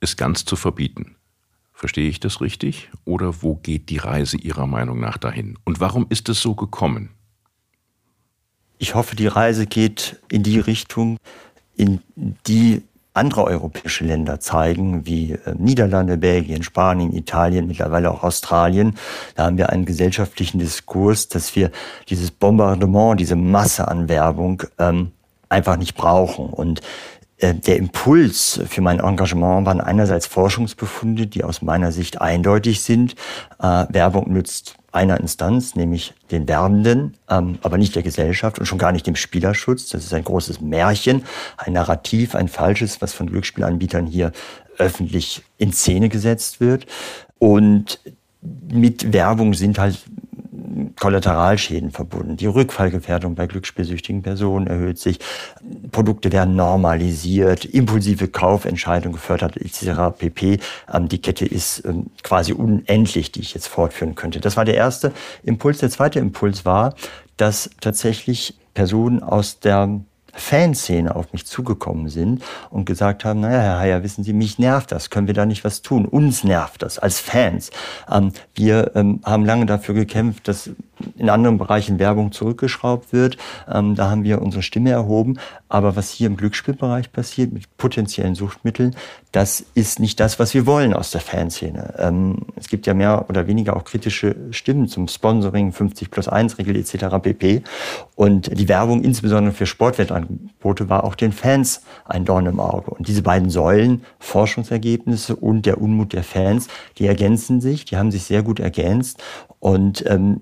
es 0.00 0.16
ganz 0.16 0.46
zu 0.46 0.56
verbieten. 0.56 1.16
Verstehe 1.82 2.08
ich 2.08 2.20
das 2.20 2.40
richtig? 2.40 2.90
Oder 3.04 3.42
wo 3.42 3.56
geht 3.56 3.90
die 3.90 3.96
Reise 3.96 4.36
Ihrer 4.36 4.68
Meinung 4.68 5.00
nach 5.00 5.18
dahin? 5.18 5.58
Und 5.64 5.80
warum 5.80 6.06
ist 6.10 6.28
es 6.28 6.40
so 6.40 6.54
gekommen? 6.54 7.10
Ich 8.78 8.94
hoffe, 8.94 9.16
die 9.16 9.26
Reise 9.26 9.66
geht 9.66 10.20
in 10.30 10.44
die 10.44 10.60
Richtung, 10.60 11.16
in 11.74 11.98
die 12.46 12.82
andere 13.14 13.42
europäische 13.46 14.04
Länder 14.04 14.38
zeigen, 14.38 15.06
wie 15.06 15.32
äh, 15.32 15.56
Niederlande, 15.58 16.18
Belgien, 16.18 16.62
Spanien, 16.62 17.12
Italien, 17.12 17.66
mittlerweile 17.66 18.12
auch 18.12 18.22
Australien. 18.22 18.96
Da 19.34 19.46
haben 19.46 19.58
wir 19.58 19.70
einen 19.70 19.84
gesellschaftlichen 19.84 20.60
Diskurs, 20.60 21.26
dass 21.30 21.56
wir 21.56 21.72
dieses 22.08 22.30
Bombardement, 22.30 23.18
diese 23.18 23.34
Masse 23.34 23.88
an 23.88 24.08
Werbung 24.08 24.62
ähm, 24.78 25.10
einfach 25.48 25.76
nicht 25.78 25.96
brauchen. 25.96 26.46
Und 26.46 26.80
der 27.42 27.76
Impuls 27.76 28.60
für 28.68 28.80
mein 28.82 29.00
Engagement 29.00 29.66
waren 29.66 29.80
einerseits 29.80 30.26
Forschungsbefunde, 30.26 31.26
die 31.26 31.42
aus 31.42 31.60
meiner 31.60 31.90
Sicht 31.90 32.20
eindeutig 32.20 32.82
sind. 32.82 33.16
Äh, 33.58 33.86
Werbung 33.88 34.32
nützt 34.32 34.76
einer 34.92 35.18
Instanz, 35.18 35.74
nämlich 35.74 36.14
den 36.30 36.46
Werbenden, 36.46 37.16
ähm, 37.28 37.58
aber 37.62 37.78
nicht 37.78 37.96
der 37.96 38.02
Gesellschaft 38.02 38.58
und 38.58 38.66
schon 38.66 38.78
gar 38.78 38.92
nicht 38.92 39.06
dem 39.06 39.16
Spielerschutz. 39.16 39.88
Das 39.88 40.04
ist 40.04 40.14
ein 40.14 40.22
großes 40.24 40.60
Märchen, 40.60 41.24
ein 41.56 41.72
Narrativ, 41.72 42.34
ein 42.34 42.48
falsches, 42.48 43.00
was 43.00 43.12
von 43.12 43.26
Glücksspielanbietern 43.26 44.06
hier 44.06 44.32
öffentlich 44.78 45.42
in 45.58 45.72
Szene 45.72 46.08
gesetzt 46.08 46.60
wird. 46.60 46.86
Und 47.38 47.98
mit 48.70 49.12
Werbung 49.12 49.54
sind 49.54 49.78
halt 49.78 49.98
Kollateralschäden 50.98 51.90
verbunden. 51.90 52.36
Die 52.36 52.46
Rückfallgefährdung 52.46 53.34
bei 53.34 53.46
glücksspielsüchtigen 53.46 54.22
Personen 54.22 54.66
erhöht 54.66 54.98
sich. 54.98 55.18
Produkte 55.90 56.32
werden 56.32 56.56
normalisiert, 56.56 57.64
impulsive 57.64 58.28
Kaufentscheidungen 58.28 59.14
gefördert 59.14 59.56
etc. 59.56 60.16
pp. 60.18 60.58
Ähm, 60.92 61.08
die 61.08 61.20
Kette 61.20 61.46
ist 61.46 61.84
ähm, 61.84 62.06
quasi 62.22 62.52
unendlich, 62.52 63.32
die 63.32 63.40
ich 63.40 63.54
jetzt 63.54 63.68
fortführen 63.68 64.14
könnte. 64.14 64.40
Das 64.40 64.56
war 64.56 64.64
der 64.64 64.74
erste 64.74 65.12
Impuls. 65.42 65.78
Der 65.78 65.90
zweite 65.90 66.18
Impuls 66.18 66.64
war, 66.64 66.94
dass 67.36 67.70
tatsächlich 67.80 68.58
Personen 68.74 69.22
aus 69.22 69.60
der 69.60 70.00
Fanszene 70.32 71.14
auf 71.14 71.32
mich 71.32 71.46
zugekommen 71.46 72.08
sind 72.08 72.42
und 72.70 72.84
gesagt 72.84 73.24
haben, 73.24 73.40
naja, 73.40 73.60
Herr 73.60 73.78
Heyer, 73.78 74.02
wissen 74.02 74.24
Sie, 74.24 74.32
mich 74.32 74.58
nervt 74.58 74.92
das, 74.92 75.10
können 75.10 75.26
wir 75.26 75.34
da 75.34 75.46
nicht 75.46 75.64
was 75.64 75.82
tun? 75.82 76.06
Uns 76.06 76.42
nervt 76.44 76.82
das 76.82 76.98
als 76.98 77.20
Fans. 77.20 77.70
Ähm, 78.10 78.32
wir 78.54 78.92
ähm, 78.94 79.20
haben 79.24 79.44
lange 79.44 79.66
dafür 79.66 79.94
gekämpft, 79.94 80.48
dass 80.48 80.70
in 81.16 81.30
anderen 81.30 81.58
Bereichen 81.58 81.98
Werbung 81.98 82.32
zurückgeschraubt 82.32 83.12
wird. 83.12 83.36
Ähm, 83.70 83.94
da 83.94 84.10
haben 84.10 84.24
wir 84.24 84.42
unsere 84.42 84.62
Stimme 84.62 84.90
erhoben. 84.90 85.38
Aber 85.68 85.96
was 85.96 86.10
hier 86.10 86.26
im 86.26 86.36
Glücksspielbereich 86.36 87.12
passiert 87.12 87.52
mit 87.52 87.76
potenziellen 87.78 88.34
Suchtmitteln, 88.34 88.94
das 89.32 89.64
ist 89.74 89.98
nicht 89.98 90.20
das, 90.20 90.38
was 90.38 90.52
wir 90.52 90.66
wollen 90.66 90.92
aus 90.92 91.10
der 91.10 91.22
Fanszene. 91.22 91.94
Ähm, 91.98 92.40
es 92.56 92.68
gibt 92.68 92.86
ja 92.86 92.92
mehr 92.92 93.26
oder 93.30 93.46
weniger 93.46 93.76
auch 93.76 93.84
kritische 93.84 94.36
Stimmen 94.50 94.88
zum 94.88 95.08
Sponsoring, 95.08 95.72
50 95.72 96.10
plus 96.10 96.28
1 96.28 96.58
Regel 96.58 96.76
etc. 96.76 97.06
pp. 97.22 97.62
Und 98.14 98.58
die 98.58 98.68
Werbung 98.68 99.02
insbesondere 99.02 99.54
für 99.54 99.64
Sportwettangebote 99.64 100.90
war 100.90 101.04
auch 101.04 101.14
den 101.14 101.32
Fans 101.32 101.82
ein 102.04 102.26
Dorn 102.26 102.46
im 102.46 102.60
Auge. 102.60 102.90
Und 102.90 103.08
diese 103.08 103.22
beiden 103.22 103.48
Säulen, 103.48 104.04
Forschungsergebnisse 104.18 105.36
und 105.36 105.64
der 105.64 105.80
Unmut 105.80 106.12
der 106.12 106.22
Fans, 106.22 106.68
die 106.98 107.06
ergänzen 107.06 107.60
sich, 107.60 107.86
die 107.86 107.96
haben 107.96 108.10
sich 108.10 108.24
sehr 108.24 108.42
gut 108.42 108.60
ergänzt. 108.60 109.22
Und 109.62 110.04
ähm, 110.10 110.40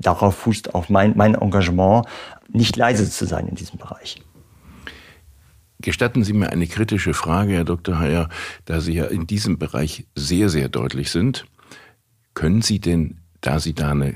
darauf 0.00 0.36
fußt 0.36 0.76
auch 0.76 0.88
mein, 0.88 1.16
mein 1.16 1.34
Engagement, 1.34 2.06
nicht 2.52 2.76
leise 2.76 3.10
zu 3.10 3.26
sein 3.26 3.48
in 3.48 3.56
diesem 3.56 3.80
Bereich. 3.80 4.22
Gestatten 5.80 6.22
Sie 6.22 6.34
mir 6.34 6.50
eine 6.50 6.68
kritische 6.68 7.14
Frage, 7.14 7.54
Herr 7.54 7.64
Dr. 7.64 7.98
Heyer, 7.98 8.28
da 8.64 8.80
Sie 8.80 8.92
ja 8.92 9.06
in 9.06 9.26
diesem 9.26 9.58
Bereich 9.58 10.06
sehr, 10.14 10.50
sehr 10.50 10.68
deutlich 10.68 11.10
sind. 11.10 11.46
Können 12.34 12.62
Sie 12.62 12.78
denn, 12.78 13.18
da 13.40 13.58
Sie 13.58 13.74
da 13.74 13.90
eine, 13.90 14.14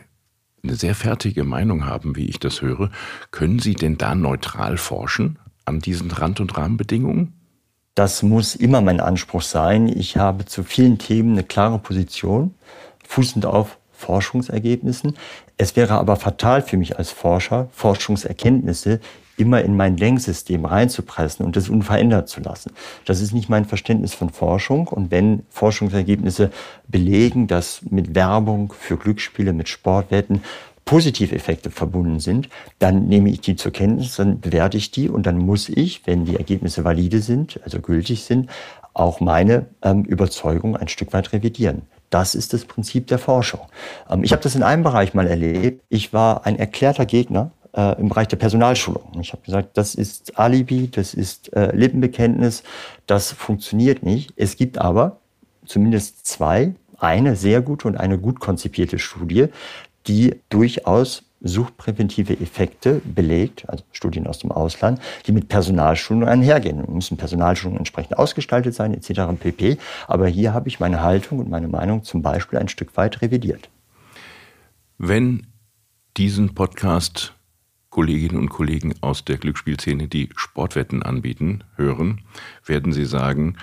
eine 0.63 0.77
sehr 0.77 0.95
fertige 0.95 1.43
Meinung 1.43 1.85
haben, 1.85 2.15
wie 2.15 2.27
ich 2.27 2.39
das 2.39 2.63
höre, 2.63 2.93
können 3.33 3.59
Sie 3.59 3.75
denn 3.75 3.99
da 3.99 4.15
neutral 4.15 4.77
forschen 4.77 5.41
an 5.65 5.81
diesen 5.81 6.13
Rand- 6.13 6.39
und 6.39 6.57
Rahmenbedingungen? 6.57 7.33
Das 7.97 8.23
muss 8.23 8.55
immer 8.55 8.83
mein 8.83 9.01
Anspruch 9.01 9.43
sein. 9.43 9.89
Ich 9.89 10.17
habe 10.17 10.45
zu 10.45 10.63
vielen 10.63 10.99
Themen 10.99 11.33
eine 11.33 11.43
klare 11.43 11.81
Position, 11.81 12.55
fußend 13.05 13.45
auf 13.45 13.79
Forschungsergebnissen. 13.99 15.17
Es 15.57 15.75
wäre 15.77 15.95
aber 15.95 16.17
fatal 16.17 16.63
für 16.63 16.77
mich 16.77 16.99
als 16.99 17.11
Forscher, 17.11 17.69
Forschungserkenntnisse 17.73 19.01
immer 19.37 19.63
in 19.63 19.77
mein 19.77 19.97
Denksystem 19.97 20.65
reinzupressen 20.65 21.45
und 21.45 21.57
das 21.57 21.69
unverändert 21.69 22.29
zu 22.29 22.41
lassen. 22.41 22.73
Das 23.05 23.21
ist 23.21 23.33
nicht 23.33 23.49
mein 23.49 23.65
Verständnis 23.65 24.15
von 24.15 24.31
Forschung. 24.31 24.89
Und 24.89 25.11
wenn 25.11 25.45
Forschungsergebnisse 25.51 26.51
belegen, 26.87 27.47
dass 27.47 27.83
mit 27.91 28.15
Werbung 28.15 28.73
für 28.77 28.97
Glücksspiele, 28.97 29.53
mit 29.53 29.69
Sportwetten 29.69 30.43
Positiveffekte 30.85 31.71
verbunden 31.71 32.19
sind, 32.19 32.49
dann 32.79 33.09
nehme 33.09 33.31
ich 33.31 33.41
die 33.43 33.57
zur 33.57 33.73
Kenntnis, 33.73 34.17
dann 34.17 34.41
bewerte 34.41 34.79
ich 34.79 34.91
die 34.91 35.09
und 35.09 35.27
dann 35.27 35.39
muss 35.39 35.69
ich, 35.69 36.07
wenn 36.07 36.25
die 36.25 36.37
Ergebnisse 36.37 36.83
valide 36.83 37.21
sind, 37.21 37.61
also 37.63 37.81
gültig 37.81 38.25
sind, 38.25 38.49
auch 38.95 39.21
meine 39.21 39.67
ähm, 39.83 40.05
Überzeugung 40.05 40.77
ein 40.77 40.89
Stück 40.89 41.13
weit 41.13 41.33
revidieren. 41.33 41.83
Das 42.11 42.35
ist 42.35 42.53
das 42.53 42.65
Prinzip 42.65 43.07
der 43.07 43.19
Forschung. 43.19 43.61
Ähm, 44.09 44.25
ich 44.25 44.33
habe 44.33 44.43
das 44.43 44.55
in 44.55 44.63
einem 44.63 44.83
Bereich 44.83 45.15
mal 45.15 45.27
erlebt. 45.27 45.85
Ich 45.89 46.13
war 46.13 46.47
ein 46.47 46.59
erklärter 46.59 47.07
Gegner 47.07 47.53
äh, 47.75 47.99
im 48.01 48.09
Bereich 48.09 48.29
der 48.29 48.37
Personalschulung. 48.37 49.19
Ich 49.21 49.33
habe 49.33 49.43
gesagt, 49.43 49.77
das 49.77 49.95
ist 49.95 50.39
Alibi, 50.39 50.91
das 50.91 51.15
ist 51.15 51.53
äh, 51.55 51.75
Lippenbekenntnis, 51.75 52.63
das 53.07 53.33
funktioniert 53.33 54.03
nicht. 54.03 54.33
Es 54.37 54.57
gibt 54.57 54.79
aber 54.79 55.19
zumindest 55.67 56.27
zwei, 56.27 56.75
eine 56.99 57.37
sehr 57.37 57.61
gute 57.61 57.87
und 57.89 57.97
eine 57.97 58.19
gut 58.19 58.41
konzipierte 58.41 58.99
Studie, 58.99 59.47
die 60.07 60.41
durchaus 60.49 61.25
suchtpräventive 61.41 62.39
Effekte 62.41 63.01
belegt, 63.05 63.69
also 63.69 63.85
Studien 63.93 64.27
aus 64.27 64.39
dem 64.39 64.51
Ausland, 64.51 65.01
die 65.27 65.33
mit 65.33 65.49
Personalschulung 65.49 66.29
einhergehen. 66.29 66.85
Müssen 66.93 67.17
Personalschulungen 67.17 67.79
entsprechend 67.79 68.19
ausgestaltet 68.19 68.75
sein, 68.75 68.95
etc. 68.95 69.21
pp. 69.39 69.79
Aber 70.07 70.27
hier 70.27 70.53
habe 70.53 70.69
ich 70.69 70.81
meine 70.81 71.03
Haltung 71.03 71.39
und 71.39 71.49
meine 71.49 71.69
Meinung 71.69 72.03
zum 72.03 72.23
Beispiel 72.23 72.59
ein 72.59 72.69
Stück 72.69 72.97
weit 72.97 73.23
revidiert. 73.23 73.71
Wenn 74.99 75.47
diesen 76.17 76.55
Podcast 76.55 77.35
Kolleginnen 77.91 78.37
und 78.37 78.49
Kollegen 78.49 78.95
aus 79.01 79.25
der 79.25 79.39
Glücksspielszene, 79.39 80.09
die 80.09 80.29
Sportwetten 80.37 81.03
anbieten, 81.03 81.65
hören, 81.77 82.21
werden 82.67 82.93
sie 82.93 83.07
sagen, 83.07 83.57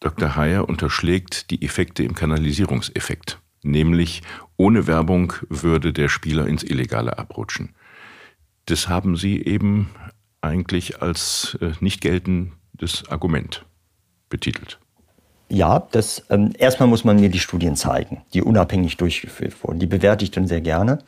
Dr. 0.00 0.36
Heyer 0.36 0.68
unterschlägt 0.68 1.50
die 1.50 1.62
Effekte 1.62 2.02
im 2.02 2.14
Kanalisierungseffekt 2.14 3.38
nämlich 3.62 4.22
ohne 4.56 4.86
Werbung 4.86 5.32
würde 5.48 5.92
der 5.92 6.08
Spieler 6.08 6.46
ins 6.46 6.62
Illegale 6.62 7.18
abrutschen. 7.18 7.74
Das 8.66 8.88
haben 8.88 9.16
Sie 9.16 9.44
eben 9.44 9.90
eigentlich 10.40 11.02
als 11.02 11.56
äh, 11.60 11.72
nicht 11.80 12.00
geltendes 12.00 13.08
Argument 13.08 13.64
betitelt. 14.28 14.78
Ja, 15.48 15.86
das 15.92 16.24
ähm, 16.30 16.52
erstmal 16.58 16.88
muss 16.88 17.04
man 17.04 17.20
mir 17.20 17.28
die 17.28 17.38
Studien 17.38 17.76
zeigen, 17.76 18.22
die 18.34 18.42
unabhängig 18.42 18.96
durchgeführt 18.96 19.62
wurden. 19.62 19.78
Die 19.78 19.86
bewerte 19.86 20.24
ich 20.24 20.32
dann 20.32 20.48
sehr 20.48 20.60
gerne. 20.60 20.98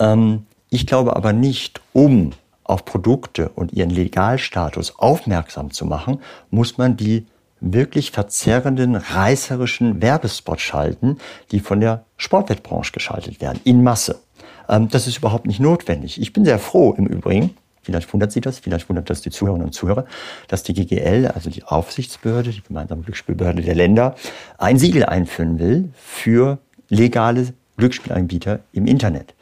Ähm, 0.00 0.46
ich 0.70 0.86
glaube 0.86 1.14
aber 1.14 1.32
nicht, 1.32 1.80
um 1.92 2.32
auf 2.64 2.84
Produkte 2.84 3.48
und 3.50 3.72
ihren 3.72 3.90
Legalstatus 3.90 4.98
aufmerksam 4.98 5.70
zu 5.70 5.86
machen, 5.86 6.20
muss 6.50 6.76
man 6.76 6.96
die 6.96 7.26
wirklich 7.60 8.10
verzerrenden, 8.10 8.96
reißerischen 8.96 10.00
Werbespots 10.02 10.62
schalten, 10.62 11.18
die 11.50 11.60
von 11.60 11.80
der 11.80 12.04
Sportwettbranche 12.16 12.92
geschaltet 12.92 13.40
werden, 13.40 13.60
in 13.64 13.82
Masse. 13.82 14.20
Ähm, 14.68 14.88
das 14.88 15.06
ist 15.06 15.18
überhaupt 15.18 15.46
nicht 15.46 15.60
notwendig. 15.60 16.20
Ich 16.20 16.32
bin 16.32 16.44
sehr 16.44 16.58
froh 16.58 16.94
im 16.96 17.06
Übrigen, 17.06 17.56
vielleicht 17.82 18.12
wundert 18.12 18.32
Sie 18.32 18.40
das, 18.40 18.58
vielleicht 18.58 18.88
wundert 18.88 19.10
das 19.10 19.22
die 19.22 19.30
Zuhörerinnen 19.30 19.66
und 19.66 19.72
Zuhörer, 19.72 20.04
dass 20.48 20.62
die 20.62 20.74
GGL, 20.74 21.30
also 21.34 21.50
die 21.50 21.64
Aufsichtsbehörde, 21.64 22.50
die 22.50 22.62
gemeinsame 22.62 23.02
Glücksspielbehörde 23.02 23.62
der 23.62 23.74
Länder, 23.74 24.14
ein 24.58 24.78
Siegel 24.78 25.04
einführen 25.04 25.58
will 25.58 25.90
für 25.94 26.58
legale 26.88 27.54
Glücksspielanbieter 27.76 28.60
im 28.72 28.86
Internet. 28.86 29.34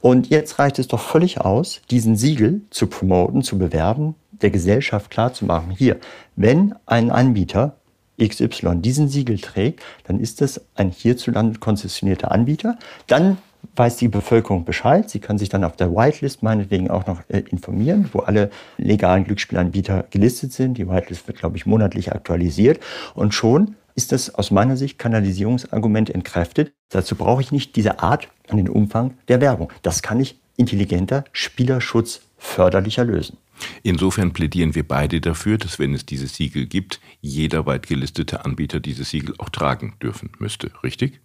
Und 0.00 0.30
jetzt 0.30 0.58
reicht 0.58 0.78
es 0.78 0.88
doch 0.88 1.00
völlig 1.00 1.40
aus, 1.40 1.82
diesen 1.90 2.16
Siegel 2.16 2.62
zu 2.70 2.86
promoten, 2.86 3.42
zu 3.42 3.58
bewerben, 3.58 4.14
der 4.42 4.50
Gesellschaft 4.50 5.10
klarzumachen, 5.10 5.70
hier, 5.70 5.98
wenn 6.36 6.74
ein 6.86 7.10
Anbieter 7.10 7.76
XY 8.22 8.76
diesen 8.76 9.08
Siegel 9.08 9.38
trägt, 9.38 9.82
dann 10.04 10.20
ist 10.20 10.42
es 10.42 10.60
ein 10.74 10.90
hierzulande 10.90 11.58
konzessionierter 11.58 12.30
Anbieter. 12.30 12.78
Dann 13.06 13.38
weiß 13.76 13.96
die 13.96 14.08
Bevölkerung 14.08 14.64
Bescheid. 14.64 15.08
Sie 15.08 15.20
kann 15.20 15.38
sich 15.38 15.48
dann 15.48 15.64
auf 15.64 15.76
der 15.76 15.90
Whitelist 15.92 16.42
meinetwegen 16.42 16.90
auch 16.90 17.06
noch 17.06 17.20
äh, 17.28 17.40
informieren, 17.50 18.08
wo 18.12 18.20
alle 18.20 18.50
legalen 18.78 19.24
Glücksspielanbieter 19.24 20.06
gelistet 20.10 20.52
sind. 20.52 20.78
Die 20.78 20.88
Whitelist 20.88 21.26
wird, 21.26 21.38
glaube 21.38 21.56
ich, 21.56 21.66
monatlich 21.66 22.12
aktualisiert. 22.12 22.80
Und 23.14 23.34
schon 23.34 23.76
ist 23.94 24.12
das 24.12 24.34
aus 24.34 24.50
meiner 24.50 24.76
Sicht 24.76 24.98
Kanalisierungsargument 24.98 26.10
entkräftet. 26.10 26.72
Dazu 26.90 27.16
brauche 27.16 27.42
ich 27.42 27.52
nicht 27.52 27.76
diese 27.76 28.00
Art 28.00 28.28
und 28.50 28.56
den 28.56 28.68
Umfang 28.68 29.14
der 29.28 29.40
Werbung. 29.40 29.72
Das 29.82 30.02
kann 30.02 30.20
ich 30.20 30.40
intelligenter, 30.56 31.24
Spielerschutz 31.32 32.20
förderlicher 32.38 33.04
lösen. 33.04 33.36
Insofern 33.82 34.32
plädieren 34.32 34.74
wir 34.74 34.86
beide 34.86 35.20
dafür, 35.20 35.58
dass 35.58 35.78
wenn 35.78 35.94
es 35.94 36.06
dieses 36.06 36.34
Siegel 36.34 36.66
gibt, 36.66 37.00
jeder 37.20 37.66
weit 37.66 37.86
gelistete 37.86 38.44
Anbieter 38.44 38.80
dieses 38.80 39.10
Siegel 39.10 39.34
auch 39.38 39.48
tragen 39.48 39.94
dürfen 40.02 40.30
müsste, 40.38 40.70
richtig? 40.82 41.20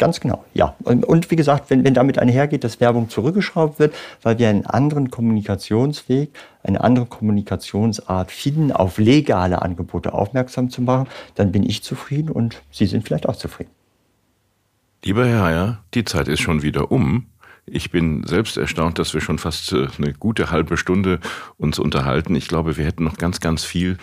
Ganz 0.00 0.18
genau, 0.18 0.46
ja. 0.54 0.74
Und, 0.82 1.04
und, 1.04 1.30
wie 1.30 1.36
gesagt, 1.36 1.68
wenn, 1.68 1.84
wenn 1.84 1.92
damit 1.92 2.18
einhergeht, 2.18 2.64
dass 2.64 2.80
Werbung 2.80 3.10
zurückgeschraubt 3.10 3.78
wird, 3.78 3.94
weil 4.22 4.38
wir 4.38 4.48
einen 4.48 4.64
anderen 4.64 5.10
Kommunikationsweg, 5.10 6.30
eine 6.62 6.80
andere 6.82 7.04
Kommunikationsart 7.04 8.32
finden, 8.32 8.72
auf 8.72 8.96
legale 8.96 9.60
Angebote 9.60 10.14
aufmerksam 10.14 10.70
zu 10.70 10.80
machen, 10.80 11.06
dann 11.34 11.52
bin 11.52 11.68
ich 11.68 11.82
zufrieden 11.82 12.30
und 12.30 12.62
Sie 12.70 12.86
sind 12.86 13.04
vielleicht 13.04 13.28
auch 13.28 13.36
zufrieden. 13.36 13.70
Lieber 15.04 15.26
Herr 15.26 15.42
Heyer, 15.42 15.84
die 15.92 16.04
Zeit 16.04 16.28
ist 16.28 16.40
schon 16.40 16.62
wieder 16.62 16.90
um. 16.90 17.26
Ich 17.72 17.90
bin 17.90 18.24
selbst 18.26 18.56
erstaunt, 18.56 18.98
dass 18.98 19.14
wir 19.14 19.20
schon 19.20 19.38
fast 19.38 19.72
äh, 19.72 19.86
eine 19.96 20.12
gute 20.12 20.50
halbe 20.50 20.76
Stunde 20.76 21.20
uns 21.56 21.78
unterhalten. 21.78 22.34
Ich 22.34 22.48
glaube, 22.48 22.76
wir 22.76 22.84
hätten 22.84 23.04
noch 23.04 23.16
ganz, 23.16 23.40
ganz 23.40 23.64
viel 23.64 23.96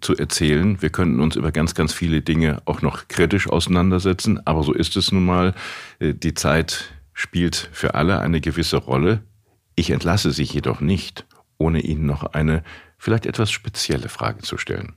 zu 0.00 0.16
erzählen. 0.16 0.82
Wir 0.82 0.90
könnten 0.90 1.20
uns 1.20 1.36
über 1.36 1.52
ganz, 1.52 1.74
ganz 1.74 1.92
viele 1.92 2.22
Dinge 2.22 2.60
auch 2.64 2.82
noch 2.82 3.06
kritisch 3.08 3.48
auseinandersetzen. 3.48 4.44
Aber 4.46 4.64
so 4.64 4.72
ist 4.72 4.96
es 4.96 5.12
nun 5.12 5.24
mal. 5.24 5.54
Äh, 6.00 6.14
die 6.14 6.34
Zeit 6.34 6.92
spielt 7.12 7.70
für 7.72 7.94
alle 7.94 8.18
eine 8.20 8.40
gewisse 8.40 8.78
Rolle. 8.78 9.22
Ich 9.76 9.90
entlasse 9.90 10.32
Sie 10.32 10.42
jedoch 10.42 10.80
nicht, 10.80 11.24
ohne 11.56 11.80
Ihnen 11.80 12.06
noch 12.06 12.24
eine 12.24 12.64
vielleicht 12.98 13.26
etwas 13.26 13.50
spezielle 13.50 14.08
Frage 14.08 14.42
zu 14.42 14.58
stellen. 14.58 14.94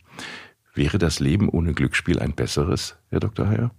Wäre 0.73 0.97
das 0.97 1.19
Leben 1.19 1.49
ohne 1.49 1.73
Glücksspiel 1.73 2.19
ein 2.19 2.33
besseres, 2.33 2.97
Herr 3.09 3.19
Dr. 3.19 3.47
Heyer? 3.47 3.71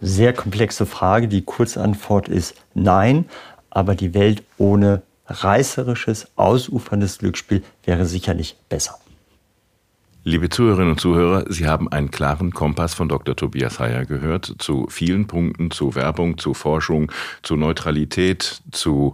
Sehr 0.00 0.32
komplexe 0.32 0.86
Frage. 0.86 1.28
Die 1.28 1.42
Kurzantwort 1.42 2.28
ist 2.28 2.54
nein, 2.74 3.26
aber 3.70 3.94
die 3.94 4.14
Welt 4.14 4.42
ohne 4.58 5.02
reißerisches, 5.26 6.28
ausuferndes 6.36 7.18
Glücksspiel 7.18 7.62
wäre 7.84 8.06
sicherlich 8.06 8.56
besser. 8.68 8.98
Liebe 10.26 10.48
Zuhörerinnen 10.48 10.92
und 10.92 11.00
Zuhörer, 11.00 11.44
Sie 11.52 11.66
haben 11.66 11.92
einen 11.92 12.10
klaren 12.10 12.52
Kompass 12.52 12.94
von 12.94 13.10
Dr. 13.10 13.36
Tobias 13.36 13.78
Heyer 13.78 14.06
gehört 14.06 14.54
zu 14.58 14.86
vielen 14.88 15.26
Punkten, 15.26 15.70
zu 15.70 15.94
Werbung, 15.94 16.38
zu 16.38 16.54
Forschung, 16.54 17.12
zu 17.42 17.56
Neutralität, 17.56 18.62
zu 18.72 19.12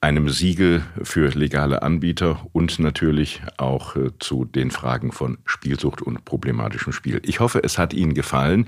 einem 0.00 0.30
Siegel 0.30 0.82
für 1.02 1.28
legale 1.28 1.82
Anbieter 1.82 2.40
und 2.52 2.78
natürlich 2.78 3.42
auch 3.58 3.96
äh, 3.96 4.10
zu 4.18 4.46
den 4.46 4.70
Fragen 4.70 5.12
von 5.12 5.36
Spielsucht 5.44 6.00
und 6.00 6.24
problematischem 6.24 6.92
Spiel. 6.92 7.20
Ich 7.24 7.40
hoffe, 7.40 7.62
es 7.62 7.76
hat 7.76 7.92
Ihnen 7.92 8.14
gefallen. 8.14 8.66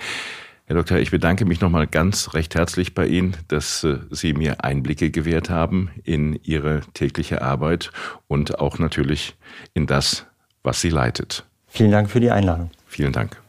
Herr 0.68 0.76
Doktor, 0.76 0.98
ich 0.98 1.10
bedanke 1.10 1.46
mich 1.46 1.62
nochmal 1.62 1.86
ganz 1.86 2.34
recht 2.34 2.54
herzlich 2.54 2.92
bei 2.92 3.06
Ihnen, 3.06 3.34
dass 3.48 3.84
äh, 3.84 4.00
Sie 4.10 4.34
mir 4.34 4.62
Einblicke 4.62 5.10
gewährt 5.10 5.48
haben 5.48 5.88
in 6.04 6.38
Ihre 6.42 6.82
tägliche 6.92 7.40
Arbeit 7.40 7.90
und 8.26 8.58
auch 8.58 8.78
natürlich 8.78 9.34
in 9.72 9.86
das, 9.86 10.26
was 10.62 10.82
Sie 10.82 10.90
leitet. 10.90 11.46
Vielen 11.68 11.90
Dank 11.90 12.10
für 12.10 12.20
die 12.20 12.30
Einladung. 12.30 12.70
Vielen 12.86 13.14
Dank. 13.14 13.40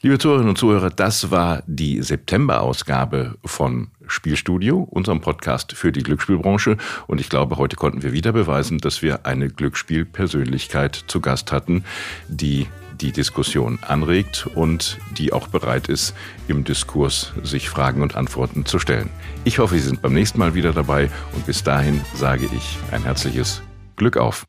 Liebe 0.00 0.18
Zuhörerinnen 0.18 0.48
und 0.48 0.56
Zuhörer, 0.56 0.88
das 0.88 1.30
war 1.30 1.62
die 1.66 2.00
September-Ausgabe 2.00 3.36
von 3.44 3.88
Spielstudio, 4.06 4.88
unserem 4.90 5.20
Podcast 5.20 5.74
für 5.74 5.92
die 5.92 6.02
Glücksspielbranche. 6.02 6.78
Und 7.06 7.20
ich 7.20 7.28
glaube, 7.28 7.58
heute 7.58 7.76
konnten 7.76 8.02
wir 8.02 8.14
wieder 8.14 8.32
beweisen, 8.32 8.78
dass 8.78 9.02
wir 9.02 9.26
eine 9.26 9.50
Glücksspielpersönlichkeit 9.50 11.04
zu 11.08 11.20
Gast 11.20 11.52
hatten, 11.52 11.84
die 12.28 12.68
die 13.00 13.12
Diskussion 13.12 13.78
anregt 13.82 14.46
und 14.54 14.98
die 15.16 15.32
auch 15.32 15.48
bereit 15.48 15.88
ist, 15.88 16.14
im 16.48 16.64
Diskurs 16.64 17.32
sich 17.42 17.68
Fragen 17.68 18.02
und 18.02 18.16
Antworten 18.16 18.66
zu 18.66 18.78
stellen. 18.78 19.10
Ich 19.44 19.58
hoffe, 19.58 19.74
Sie 19.74 19.80
sind 19.80 20.02
beim 20.02 20.14
nächsten 20.14 20.38
Mal 20.38 20.54
wieder 20.54 20.72
dabei 20.72 21.10
und 21.32 21.46
bis 21.46 21.62
dahin 21.62 22.00
sage 22.14 22.46
ich 22.46 22.78
ein 22.90 23.04
herzliches 23.04 23.62
Glück 23.96 24.16
auf. 24.16 24.46